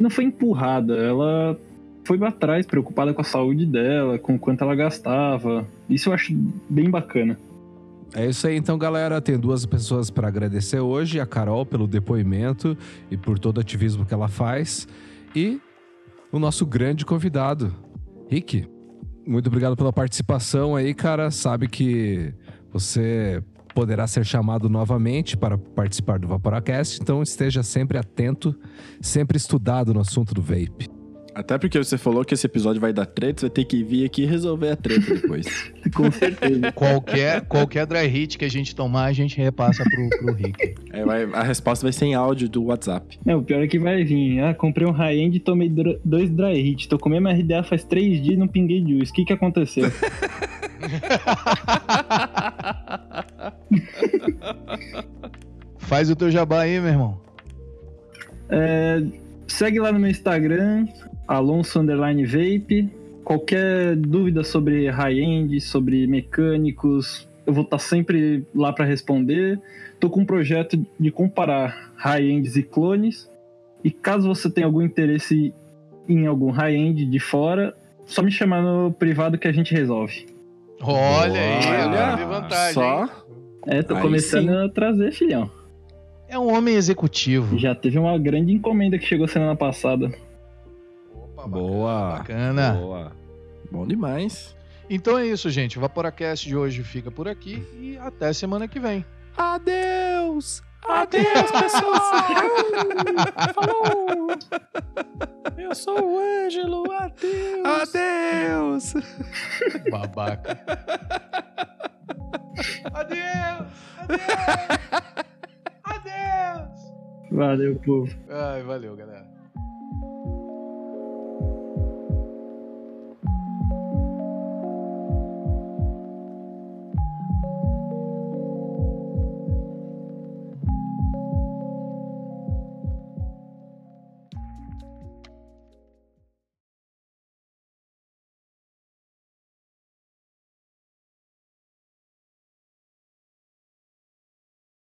[0.00, 0.96] não foi empurrada.
[0.96, 1.56] Ela
[2.10, 5.64] foi atrás, preocupada com a saúde dela, com quanto ela gastava.
[5.88, 6.34] Isso eu acho
[6.68, 7.38] bem bacana.
[8.12, 9.20] É isso aí, então, galera.
[9.20, 12.76] Tem duas pessoas para agradecer hoje: a Carol pelo depoimento
[13.12, 14.88] e por todo o ativismo que ela faz,
[15.36, 15.60] e
[16.32, 17.72] o nosso grande convidado,
[18.28, 18.66] Rick.
[19.24, 21.30] Muito obrigado pela participação aí, cara.
[21.30, 22.34] Sabe que
[22.72, 23.40] você
[23.72, 28.52] poderá ser chamado novamente para participar do Vaporacast, então esteja sempre atento,
[29.00, 30.99] sempre estudado no assunto do vape.
[31.34, 34.04] Até porque você falou que esse episódio vai dar treta, você vai ter que vir
[34.04, 35.46] aqui e resolver a treta depois.
[35.94, 36.72] Com certeza.
[36.72, 40.74] Qualquer, qualquer dry hit que a gente tomar, a gente repassa pro, pro Rick.
[40.92, 43.18] Aí vai- a resposta vai ser em áudio do WhatsApp.
[43.26, 44.40] É, o pior é que vai vir.
[44.40, 45.68] Ah, comprei um high-end e tomei
[46.04, 46.88] dois dry hit.
[46.88, 49.10] Tô comendo minha RDA faz três dias e não pinguei juice.
[49.12, 49.90] O que que aconteceu?
[55.78, 57.20] Faz o teu jabá aí, meu irmão.
[58.48, 59.02] É,
[59.50, 60.86] segue lá no meu Instagram,
[61.26, 62.88] Alonso Underline Vape.
[63.24, 69.60] Qualquer dúvida sobre high-end, sobre mecânicos, eu vou estar sempre lá para responder.
[69.98, 73.30] Tô com um projeto de comparar high-ends e clones.
[73.84, 75.54] E caso você tenha algum interesse
[76.08, 77.74] em algum high-end de fora,
[78.04, 80.26] só me chamar no privado que a gente resolve.
[80.82, 82.74] Olha aí, Olha, vi vantagem.
[82.74, 83.08] Só?
[83.66, 84.64] É, tô Aí começando sim.
[84.64, 85.50] a trazer, filhão.
[86.30, 87.58] É um homem executivo.
[87.58, 90.12] Já teve uma grande encomenda que chegou semana passada.
[91.12, 92.18] Opa, Boa.
[92.18, 92.72] Bacana.
[92.74, 93.12] Boa.
[93.68, 94.56] bom demais.
[94.88, 95.76] Então é isso, gente.
[95.76, 99.04] O Vaporacast de hoje fica por aqui e até semana que vem.
[99.36, 100.62] Adeus!
[100.88, 102.00] Adeus, pessoas!
[103.52, 104.28] Falou!
[105.58, 107.64] Eu sou o Ângelo, adeus!
[107.64, 108.94] Adeus!
[109.90, 110.60] Babaca.
[112.94, 113.66] Adeus!
[113.98, 114.10] Adeus!
[114.10, 115.29] Adeus!
[117.30, 118.08] Valeu, povo.
[118.28, 119.29] Ai, valeu, galera.